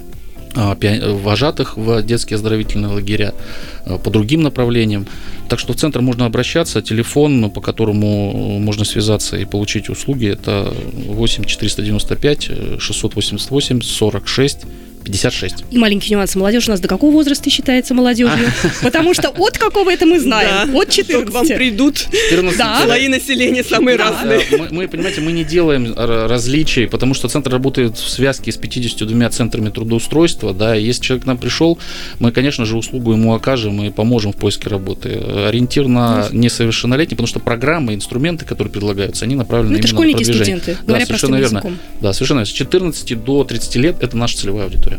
вожатых 0.55 1.77
в 1.77 2.03
детские 2.03 2.37
оздоровительные 2.37 2.93
лагеря 2.93 3.35
а, 3.85 3.99
по 3.99 4.11
другим 4.11 4.43
направлениям. 4.43 5.07
Так 5.49 5.59
что 5.59 5.73
в 5.73 5.77
центр 5.77 6.01
можно 6.01 6.27
обращаться. 6.27 6.83
Телефон, 6.83 7.51
по 7.51 7.61
которому 7.61 8.59
можно 8.59 8.85
связаться 8.85 9.37
и 9.37 9.45
получить 9.45 9.89
услуги, 9.89 10.29
это 10.29 10.73
8 10.93 11.45
495 11.45 12.51
688 12.79 13.83
46 13.83 14.59
56. 15.05 15.65
И 15.71 15.79
маленький 15.79 16.13
нюанс. 16.13 16.35
Молодежь 16.35 16.69
у 16.69 16.71
нас 16.71 16.81
до 16.81 16.89
какого 16.89 17.11
возраста 17.13 17.51
считается 17.51 17.95
молодежью? 17.95 18.39
Потому 18.83 19.15
что 19.15 19.29
от 19.29 19.59
какого 19.59 19.91
это 19.91 20.07
мы 20.07 20.21
знаем. 20.21 20.75
От 20.75 20.91
14. 20.91 21.29
к 21.29 21.33
вам 21.33 21.47
придут 21.47 22.07
да. 22.59 22.83
слои 22.85 23.09
населения 23.09 23.65
самые 23.65 23.97
разные. 23.97 24.41
Мы, 24.71 24.89
понимаете, 24.89 25.21
мы 25.21 25.33
не 25.33 25.45
делаем 25.45 25.95
различий, 25.97 26.87
потому 26.87 27.15
что 27.15 27.29
центр 27.29 27.51
работает 27.51 27.97
в 27.97 28.09
связке 28.09 28.53
с 28.53 28.57
52 28.57 29.31
центрами 29.31 29.71
трудоустройства. 29.71 30.53
Да, 30.53 30.77
и 30.77 30.85
если 30.85 31.03
человек 31.03 31.25
к 31.25 31.27
нам 31.27 31.39
пришел, 31.39 31.79
мы, 32.19 32.33
конечно 32.33 32.65
же, 32.65 32.77
услугу 32.77 33.13
ему 33.13 33.35
окажем 33.35 33.83
и 33.83 33.91
поможем 33.91 34.33
в 34.33 34.37
поиске 34.37 34.69
работы. 34.69 35.11
Ориентир 35.49 35.87
на 35.89 36.29
несовершеннолетних, 36.31 37.17
потому 37.17 37.27
что 37.27 37.41
программы, 37.41 37.95
инструменты, 37.95 38.45
которые 38.45 38.73
предлагаются, 38.73 39.25
они 39.25 39.35
направлены 39.35 39.73
ну, 39.73 39.79
это 39.79 39.89
именно 39.89 39.97
школьники, 39.97 40.19
на 40.19 40.25
продвижение. 40.25 40.61
студенты, 40.61 40.83
да, 40.87 41.01
совершенно 41.07 41.37
верно. 41.37 41.63
Да, 42.01 42.13
совершенно 42.13 42.39
верно. 42.39 42.51
С 42.51 42.55
14 42.55 43.25
до 43.25 43.45
30 43.45 43.77
лет 43.77 43.97
это 44.01 44.17
наша 44.17 44.37
целевая 44.37 44.65
аудитория. 44.65 44.90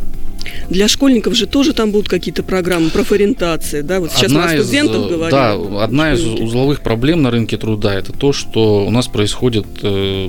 Для 0.70 0.88
школьников 0.88 1.36
же 1.36 1.48
тоже 1.48 1.74
там 1.74 1.92
будут 1.92 2.10
какие-то 2.10 2.44
программы 2.44 2.90
профориентации, 2.90 3.82
да? 3.82 4.00
Вот 4.00 4.12
сейчас 4.12 4.32
одна 4.32 4.48
мы 4.48 4.54
о 4.54 4.64
студентах 4.64 5.02
из, 5.02 5.10
говорим. 5.10 5.32
Да, 5.32 5.84
одна 5.84 6.14
из 6.14 6.24
узловых 6.26 6.82
проблем 6.82 7.22
на 7.22 7.32
рынке 7.32 7.58
труда 7.58 7.94
это 7.94 8.14
то, 8.14 8.34
что 8.34 8.86
у 8.86 8.92
нас 8.92 9.08
происходит 9.08 9.66
э, 9.84 10.28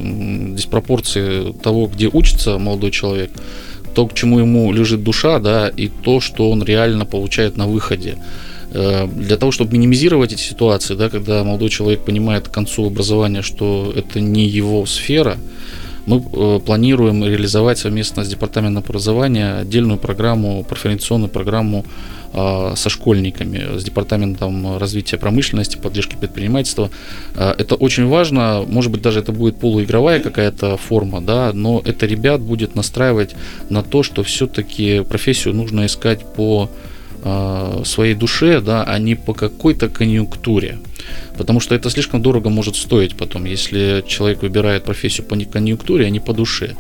диспропорции 0.55 1.53
того, 1.63 1.87
где 1.87 2.09
учится 2.13 2.59
молодой 2.59 2.91
человек, 2.91 3.31
то, 3.95 4.07
к 4.07 4.15
чему 4.15 4.39
ему 4.39 4.73
лежит 4.73 5.03
душа, 5.03 5.39
да, 5.39 5.69
и 5.69 5.89
то, 5.89 6.21
что 6.21 6.51
он 6.51 6.63
реально 6.63 7.05
получает 7.05 7.57
на 7.57 7.67
выходе 7.67 8.17
э, 8.71 9.07
для 9.07 9.37
того, 9.37 9.53
чтобы 9.53 9.73
минимизировать 9.73 10.33
эти 10.33 10.43
ситуации, 10.43 10.95
да, 10.95 11.09
когда 11.09 11.45
молодой 11.45 11.69
человек 11.69 12.05
понимает 12.05 12.49
к 12.49 12.51
концу 12.51 12.87
образования, 12.87 13.43
что 13.43 13.93
это 13.95 14.21
не 14.21 14.47
его 14.47 14.87
сфера, 14.87 15.39
мы 16.07 16.23
э, 16.33 16.61
планируем 16.65 17.25
реализовать 17.25 17.79
совместно 17.79 18.25
с 18.25 18.29
Департаментом 18.29 18.83
образования 18.83 19.61
отдельную 19.61 19.99
программу, 19.99 20.65
профориентационную 20.65 21.29
программу 21.29 21.85
э, 22.33 22.73
со 22.77 22.89
школьниками, 22.89 23.79
с 23.79 23.85
Департаментом 23.85 24.79
развития 24.79 25.19
промышленности, 25.19 25.77
поддержки 25.77 26.17
предпринимательства. 26.17 26.91
Э, 27.35 27.55
это 27.59 27.77
очень 27.77 28.07
важно, 28.07 28.65
может 28.67 28.91
быть, 28.91 29.03
даже 29.03 29.21
это 29.21 29.33
будет 29.33 29.57
полуигровая 29.57 30.21
какая-то 30.21 30.77
форма, 30.77 31.21
да, 31.21 31.53
но 31.53 31.81
это 31.85 32.07
ребят 32.07 32.41
будет 32.41 32.75
настраивать 32.75 33.35
на 33.71 33.83
то, 33.83 34.03
что 34.03 34.23
все-таки 34.23 35.03
профессию 35.03 35.55
нужно 35.55 35.87
искать 35.87 36.21
по 36.35 36.69
своей 37.85 38.15
душе, 38.15 38.61
да, 38.61 38.85
а 38.85 38.99
не 38.99 39.15
по 39.15 39.35
какой-то 39.35 39.89
конъюнктуре. 39.89 40.79
Потому 41.37 41.61
что 41.61 41.75
это 41.75 41.91
слишком 41.91 42.23
дорого 42.23 42.51
может 42.51 42.77
стоить 42.77 43.17
потом, 43.17 43.47
если 43.47 44.05
человек 44.07 44.43
выбирает 44.43 44.85
профессию 44.85 45.27
по 45.27 45.37
конъюнктуре, 45.37 46.07
а 46.07 46.11
не 46.11 46.21
по 46.21 46.33
душе. 46.33 46.77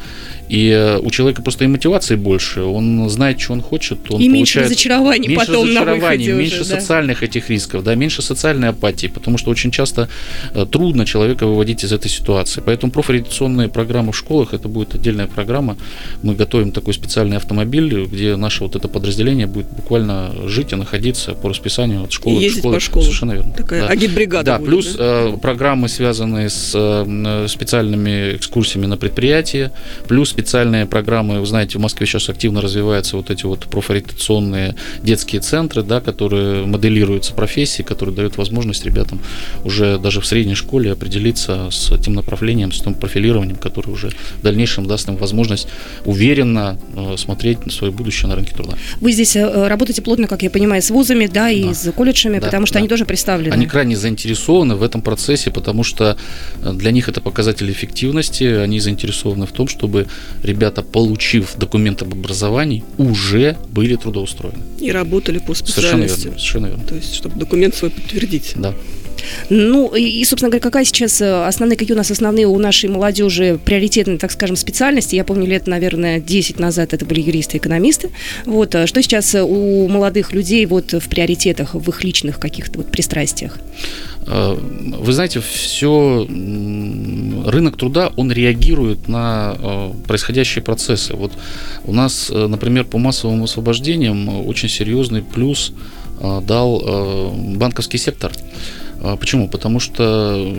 И 0.48 0.68
э, 0.68 0.98
у 0.98 1.10
человека 1.10 1.42
просто 1.42 1.64
и 1.64 1.66
мотивации 1.66 2.14
больше, 2.16 2.62
он 2.62 3.08
знает, 3.08 3.40
что 3.40 3.54
он 3.54 3.62
хочет, 3.62 3.98
он 4.10 4.20
и 4.20 4.28
меньше 4.28 4.60
разочарований 4.60 5.28
меньше 5.28 5.46
потом 5.46 5.64
разочарований, 5.64 6.32
на 6.32 6.36
меньше 6.36 6.60
уже, 6.60 6.70
да. 6.70 6.80
социальных 6.80 7.22
этих 7.22 7.48
рисков, 7.48 7.82
да, 7.82 7.94
меньше 7.94 8.20
социальной 8.20 8.68
апатии, 8.68 9.06
потому 9.06 9.38
что 9.38 9.50
очень 9.50 9.70
часто 9.70 10.08
э, 10.54 10.66
трудно 10.70 11.06
человека 11.06 11.46
выводить 11.46 11.84
из 11.84 11.92
этой 11.92 12.10
ситуации. 12.10 12.62
Поэтому 12.64 12.92
профориентационные 12.92 13.68
программы 13.68 14.12
в 14.12 14.16
школах 14.16 14.52
это 14.52 14.68
будет 14.68 14.94
отдельная 14.94 15.26
программа. 15.26 15.76
Мы 16.22 16.34
готовим 16.34 16.72
такой 16.72 16.92
специальный 16.92 17.38
автомобиль, 17.38 18.04
где 18.04 18.36
наше 18.36 18.64
вот 18.64 18.76
это 18.76 18.88
подразделение 18.88 19.46
будет 19.46 19.68
буквально 19.70 20.31
жить 20.46 20.72
и 20.72 20.76
находиться 20.76 21.32
по 21.32 21.48
расписанию 21.48 22.04
от 22.04 22.12
школы 22.12 22.40
и 22.40 22.44
ездить 22.44 22.60
школы. 22.60 22.74
по 22.74 22.80
школам. 22.80 23.04
Совершенно 23.04 23.32
верно. 23.32 23.52
Такая 23.52 23.82
да. 23.82 23.88
агитбригада. 23.88 24.44
Да, 24.44 24.58
будет, 24.58 24.68
плюс 24.68 24.94
да? 24.94 25.28
Э, 25.28 25.36
программы, 25.40 25.88
связанные 25.88 26.50
с 26.50 26.72
э, 26.74 27.46
специальными 27.48 28.36
экскурсиями 28.36 28.86
на 28.86 28.96
предприятия, 28.96 29.72
плюс 30.08 30.30
специальные 30.30 30.86
программы, 30.86 31.40
вы 31.40 31.46
знаете, 31.46 31.78
в 31.78 31.80
Москве 31.80 32.06
сейчас 32.06 32.28
активно 32.28 32.60
развиваются 32.60 33.16
вот 33.16 33.30
эти 33.30 33.44
вот 33.44 33.66
профориентационные 33.66 34.74
детские 35.02 35.40
центры, 35.40 35.82
да, 35.82 36.00
которые 36.00 36.66
моделируются 36.66 37.34
профессии, 37.34 37.82
которые 37.82 38.14
дают 38.14 38.36
возможность 38.36 38.84
ребятам 38.84 39.20
уже 39.64 39.98
даже 39.98 40.20
в 40.20 40.26
средней 40.26 40.54
школе 40.54 40.92
определиться 40.92 41.68
с 41.70 41.96
тем 41.98 42.14
направлением, 42.14 42.72
с 42.72 42.80
тем 42.80 42.94
профилированием, 42.94 43.56
которое 43.56 43.92
уже 43.92 44.10
в 44.10 44.42
дальнейшем 44.42 44.86
даст 44.86 45.08
им 45.08 45.16
возможность 45.16 45.68
уверенно 46.04 46.78
э, 46.94 47.16
смотреть 47.16 47.64
на 47.66 47.72
свое 47.72 47.92
будущее 47.92 48.28
на 48.28 48.36
рынке 48.36 48.54
труда. 48.54 48.74
Вы 49.00 49.12
здесь 49.12 49.36
работаете 49.36 50.02
плотно, 50.02 50.21
как 50.26 50.42
я 50.42 50.50
понимаю, 50.50 50.82
с 50.82 50.90
вузами, 50.90 51.26
да, 51.26 51.50
и 51.50 51.64
Да. 51.64 51.74
с 51.74 51.92
колледжами, 51.92 52.38
Да, 52.38 52.46
потому 52.46 52.66
что 52.66 52.74
да. 52.74 52.78
они 52.80 52.88
тоже 52.88 53.04
представлены. 53.04 53.52
Они 53.52 53.66
крайне 53.66 53.96
заинтересованы 53.96 54.74
в 54.76 54.82
этом 54.82 55.02
процессе, 55.02 55.50
потому 55.50 55.84
что 55.84 56.16
э, 56.62 56.72
для 56.72 56.90
них 56.90 57.08
это 57.08 57.20
показатель 57.20 57.70
эффективности. 57.70 58.44
Они 58.44 58.80
заинтересованы 58.80 59.46
в 59.46 59.52
том, 59.52 59.68
чтобы 59.68 60.06
ребята, 60.42 60.82
получив 60.82 61.56
документ 61.56 62.02
об 62.02 62.12
образовании, 62.12 62.84
уже 62.98 63.56
были 63.70 63.96
трудоустроены. 63.96 64.58
И 64.80 64.90
работали 64.92 65.38
по 65.38 65.54
Совершенно 65.54 66.06
специальности. 66.08 66.24
верно. 66.24 66.38
Совершенно 66.38 66.66
верно. 66.66 66.84
То 66.84 66.94
есть, 66.94 67.14
чтобы 67.14 67.38
документ 67.38 67.74
свой 67.74 67.90
подтвердить. 67.90 68.52
Да. 68.56 68.74
Ну, 69.50 69.94
и, 69.94 70.24
собственно 70.24 70.50
говоря, 70.50 70.62
какая 70.62 70.84
сейчас 70.84 71.20
э, 71.20 71.46
основные, 71.46 71.76
какие 71.76 71.94
у 71.94 71.98
нас 71.98 72.10
основные 72.10 72.46
у 72.46 72.58
нашей 72.58 72.88
молодежи 72.88 73.58
приоритетные, 73.64 74.18
так 74.18 74.32
скажем, 74.32 74.56
специальности? 74.56 75.16
Я 75.16 75.24
помню, 75.24 75.46
лет, 75.46 75.66
наверное, 75.66 76.20
10 76.20 76.58
назад 76.58 76.92
это 76.92 77.04
были 77.04 77.20
юристы 77.20 77.56
и 77.56 77.60
экономисты. 77.60 78.10
Вот, 78.44 78.74
а 78.74 78.86
что 78.86 79.02
сейчас 79.02 79.34
э, 79.34 79.42
у 79.42 79.88
молодых 79.88 80.32
людей 80.32 80.64
вот 80.66 80.92
в 80.92 81.08
приоритетах, 81.08 81.74
в 81.74 81.88
их 81.88 82.04
личных 82.04 82.38
каких-то 82.38 82.78
вот 82.78 82.90
пристрастиях? 82.90 83.58
Э, 84.26 84.56
Вы 84.56 85.12
знаете, 85.12 85.40
все 85.40 86.26
рынок 86.28 87.76
труда, 87.76 88.12
он 88.16 88.32
реагирует 88.32 89.08
на 89.08 89.56
э, 89.58 89.92
происходящие 90.06 90.62
процессы. 90.62 91.14
Вот 91.14 91.32
у 91.84 91.92
нас, 91.92 92.30
э, 92.30 92.46
например, 92.46 92.84
по 92.84 92.98
массовым 92.98 93.42
освобождениям 93.42 94.28
э, 94.28 94.42
очень 94.44 94.68
серьезный 94.68 95.22
плюс 95.22 95.72
э, 96.20 96.40
дал 96.46 96.82
э, 96.84 97.30
банковский 97.56 97.98
сектор. 97.98 98.32
А 99.04 99.16
Почему? 99.16 99.48
Потому 99.48 99.80
что 99.80 100.02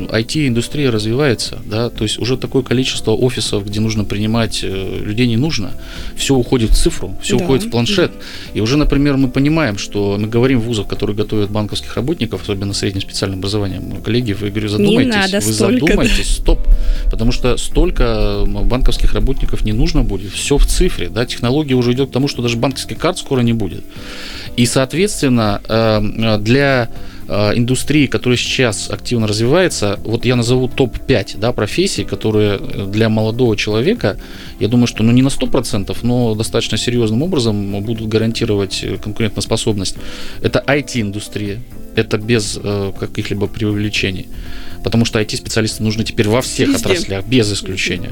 IT-индустрия 0.10 0.92
развивается, 0.92 1.60
да, 1.66 1.90
то 1.90 2.04
есть 2.04 2.20
уже 2.20 2.38
такое 2.38 2.62
количество 2.62 3.12
офисов, 3.12 3.66
где 3.66 3.80
нужно 3.80 4.04
принимать 4.04 4.60
э, 4.64 5.00
людей 5.02 5.28
не 5.28 5.38
нужно, 5.38 5.72
все 6.18 6.36
уходит 6.36 6.72
в 6.72 6.76
цифру, 6.76 7.18
все 7.22 7.38
Да. 7.38 7.44
уходит 7.44 7.66
в 7.66 7.70
планшет. 7.70 8.12
И 8.54 8.60
уже, 8.60 8.76
например, 8.78 9.16
мы 9.16 9.30
понимаем, 9.30 9.78
что 9.78 10.18
мы 10.20 10.28
говорим 10.28 10.60
в 10.60 10.66
вузах, 10.66 10.88
которые 10.88 11.16
готовят 11.16 11.52
банковских 11.52 11.96
работников, 11.96 12.42
особенно 12.44 12.74
среднее 12.74 13.02
специальное 13.02 13.38
образование, 13.38 13.82
коллеги, 14.04 14.34
вы, 14.34 14.50
говорю, 14.50 14.68
задумайтесь, 14.68 15.16
надо 15.16 15.46
вы 15.46 15.54
столько, 15.54 15.86
задумайтесь, 15.86 16.30
стоп, 16.30 16.60
потому 17.10 17.32
что 17.32 17.56
столько 17.56 18.44
банковских 18.46 19.14
работников 19.14 19.64
не 19.64 19.72
нужно 19.72 20.04
будет, 20.04 20.34
все 20.34 20.58
в 20.58 20.66
цифре, 20.66 21.08
да, 21.08 21.26
технология 21.26 21.76
уже 21.76 21.94
идет 21.94 22.10
к 22.10 22.12
тому, 22.12 22.28
что 22.28 22.42
даже 22.42 22.58
банковских 22.58 22.98
карт 22.98 23.18
скоро 23.18 23.40
не 23.40 23.54
будет. 23.54 23.86
И, 24.58 24.66
соответственно, 24.66 25.62
э, 25.68 26.38
для 26.40 26.90
индустрии, 27.28 28.08
которая 28.08 28.38
сейчас 28.38 28.90
активно 28.90 29.28
развивается, 29.28 30.00
вот 30.04 30.26
я 30.26 30.36
назову 30.36 30.68
топ-5 30.68 31.38
да, 31.38 31.52
профессий, 31.52 32.04
которые 32.04 32.58
для 32.60 33.10
молодого 33.10 33.56
человека, 33.56 34.18
я 34.60 34.68
думаю, 34.68 34.88
что 34.88 35.04
ну, 35.04 35.12
не 35.12 35.22
на 35.22 35.30
100%, 35.30 35.96
но 36.04 36.36
достаточно 36.36 36.78
серьезным 36.78 37.22
образом 37.22 37.84
будут 37.84 38.08
гарантировать 38.08 38.86
конкурентоспособность. 39.02 39.96
Это 40.42 40.64
IT-индустрия, 40.66 41.60
это 41.96 42.18
без 42.18 42.60
э, 42.62 42.92
каких-либо 43.00 43.48
привлечений. 43.48 44.28
Потому 44.84 45.06
что 45.06 45.22
IT-специалисты 45.22 45.82
нужны 45.82 46.04
теперь 46.04 46.28
во 46.28 46.42
всех 46.42 46.70
Везде. 46.70 46.86
отраслях, 46.86 47.26
без 47.26 47.52
исключения. 47.54 48.12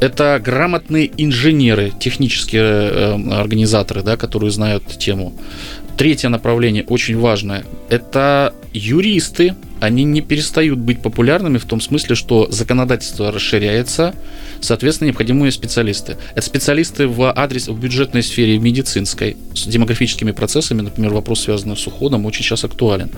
Это 0.00 0.40
грамотные 0.42 1.10
инженеры, 1.18 1.92
технические 1.98 2.62
э, 2.62 3.32
организаторы, 3.32 4.02
да, 4.02 4.16
которые 4.16 4.50
знают 4.50 4.84
тему. 4.98 5.34
Третье 6.00 6.30
направление 6.30 6.82
очень 6.84 7.18
важное– 7.18 7.62
это 7.90 8.54
юристы. 8.72 9.54
Они 9.80 10.04
не 10.04 10.22
перестают 10.22 10.78
быть 10.78 11.02
популярными 11.02 11.58
в 11.58 11.66
том 11.66 11.82
смысле, 11.82 12.14
что 12.14 12.50
законодательство 12.50 13.30
расширяется, 13.30 14.14
соответственно, 14.62 15.08
необходимые 15.08 15.52
специалисты. 15.52 16.16
Это 16.34 16.40
специалисты 16.40 17.06
в 17.06 17.30
адрес, 17.30 17.68
в 17.68 17.78
бюджетной 17.78 18.22
сфере, 18.22 18.58
в 18.58 18.62
медицинской, 18.62 19.36
с 19.54 19.66
демографическими 19.66 20.30
процессами, 20.30 20.80
например, 20.80 21.12
вопрос, 21.12 21.42
связанный 21.42 21.76
с 21.76 21.86
уходом, 21.86 22.24
очень 22.24 22.44
сейчас 22.44 22.64
актуален. 22.64 23.10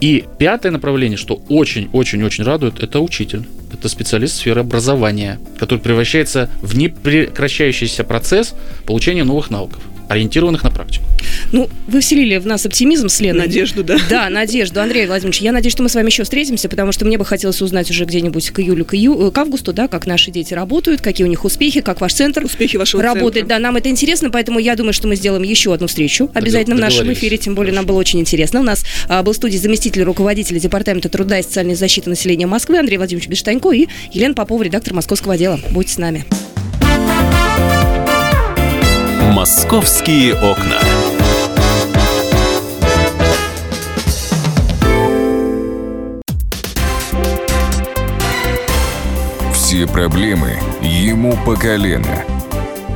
И 0.00 0.24
пятое 0.38 0.72
направление, 0.72 1.18
что 1.18 1.42
очень-очень-очень 1.50 2.42
радует, 2.42 2.82
это 2.82 3.00
учитель. 3.00 3.46
Это 3.70 3.90
специалист 3.90 4.36
сферы 4.36 4.62
образования, 4.62 5.38
который 5.58 5.80
превращается 5.80 6.48
в 6.62 6.74
непрекращающийся 6.74 8.02
процесс 8.02 8.54
получения 8.86 9.24
новых 9.24 9.50
навыков 9.50 9.82
ориентированных 10.08 10.64
на 10.64 10.70
практику. 10.70 11.04
Ну, 11.52 11.68
вы 11.86 12.00
вселили 12.00 12.38
в 12.38 12.46
нас 12.46 12.66
оптимизм 12.66 13.08
с 13.08 13.20
Леной. 13.20 13.46
Надежду, 13.46 13.84
да. 13.84 13.98
Да, 14.08 14.30
надежду. 14.30 14.80
Андрей 14.80 15.06
Владимирович, 15.06 15.40
я 15.40 15.52
надеюсь, 15.52 15.72
что 15.72 15.82
мы 15.82 15.88
с 15.88 15.94
вами 15.94 16.06
еще 16.06 16.24
встретимся, 16.24 16.68
потому 16.68 16.92
что 16.92 17.04
мне 17.04 17.18
бы 17.18 17.24
хотелось 17.24 17.60
узнать 17.62 17.90
уже 17.90 18.04
где-нибудь 18.04 18.50
к 18.50 18.60
июлю, 18.60 18.84
к, 18.84 18.94
ию, 18.94 19.30
к 19.30 19.38
августу, 19.38 19.72
да, 19.72 19.88
как 19.88 20.06
наши 20.06 20.30
дети 20.30 20.54
работают, 20.54 21.00
какие 21.00 21.26
у 21.26 21.30
них 21.30 21.44
успехи, 21.44 21.80
как 21.80 22.00
ваш 22.00 22.14
центр 22.14 22.44
успехи 22.44 22.76
вашего 22.76 23.02
работает. 23.02 23.46
Центра. 23.46 23.56
Да, 23.56 23.58
нам 23.58 23.76
это 23.76 23.88
интересно, 23.88 24.30
поэтому 24.30 24.58
я 24.58 24.76
думаю, 24.76 24.92
что 24.92 25.08
мы 25.08 25.16
сделаем 25.16 25.42
еще 25.42 25.72
одну 25.72 25.86
встречу 25.86 26.30
обязательно 26.34 26.76
в 26.76 26.80
нашем 26.80 27.12
эфире, 27.12 27.38
тем 27.38 27.54
более 27.54 27.74
нам 27.74 27.86
было 27.86 27.98
очень 27.98 28.20
интересно. 28.20 28.60
У 28.60 28.64
нас 28.64 28.84
а, 29.08 29.22
был 29.22 29.32
в 29.32 29.36
студии 29.36 29.56
заместитель 29.56 30.02
руководителя 30.02 30.58
Департамента 30.58 31.08
труда 31.08 31.38
и 31.38 31.42
социальной 31.42 31.74
защиты 31.74 32.10
населения 32.10 32.46
Москвы 32.46 32.78
Андрей 32.78 32.96
Владимирович 32.96 33.28
Бештанько 33.28 33.70
и 33.72 33.86
Елена 34.12 34.34
Попова, 34.34 34.62
редактор 34.62 34.94
московского 34.94 35.34
отдела. 35.34 35.60
Будьте 35.70 35.92
с 35.92 35.98
нами. 35.98 36.24
Московские 39.28 40.34
окна. 40.36 40.80
Все 49.52 49.86
проблемы 49.86 50.58
ему 50.80 51.36
по 51.44 51.56
колено. 51.56 52.24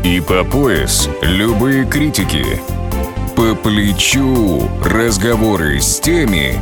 И 0.03 0.21
по 0.21 0.43
пояс 0.43 1.11
любые 1.21 1.85
критики. 1.85 2.63
По 3.37 3.55
плечу 3.55 4.71
разговоры 4.83 5.81
с 5.83 6.01
теми, 6.01 6.59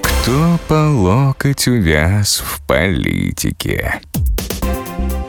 кто 0.00 0.58
по 0.68 0.88
локоть 0.88 1.68
увяз 1.68 2.38
в 2.38 2.66
политике. 2.66 4.00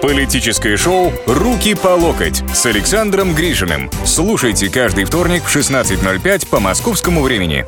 Политическое 0.00 0.76
шоу 0.76 1.12
«Руки 1.26 1.74
по 1.74 1.88
локоть» 1.88 2.42
с 2.54 2.66
Александром 2.66 3.34
Гришиным. 3.34 3.90
Слушайте 4.04 4.68
каждый 4.68 5.04
вторник 5.04 5.44
в 5.44 5.54
16.05 5.54 6.48
по 6.48 6.60
московскому 6.60 7.22
времени. 7.22 7.66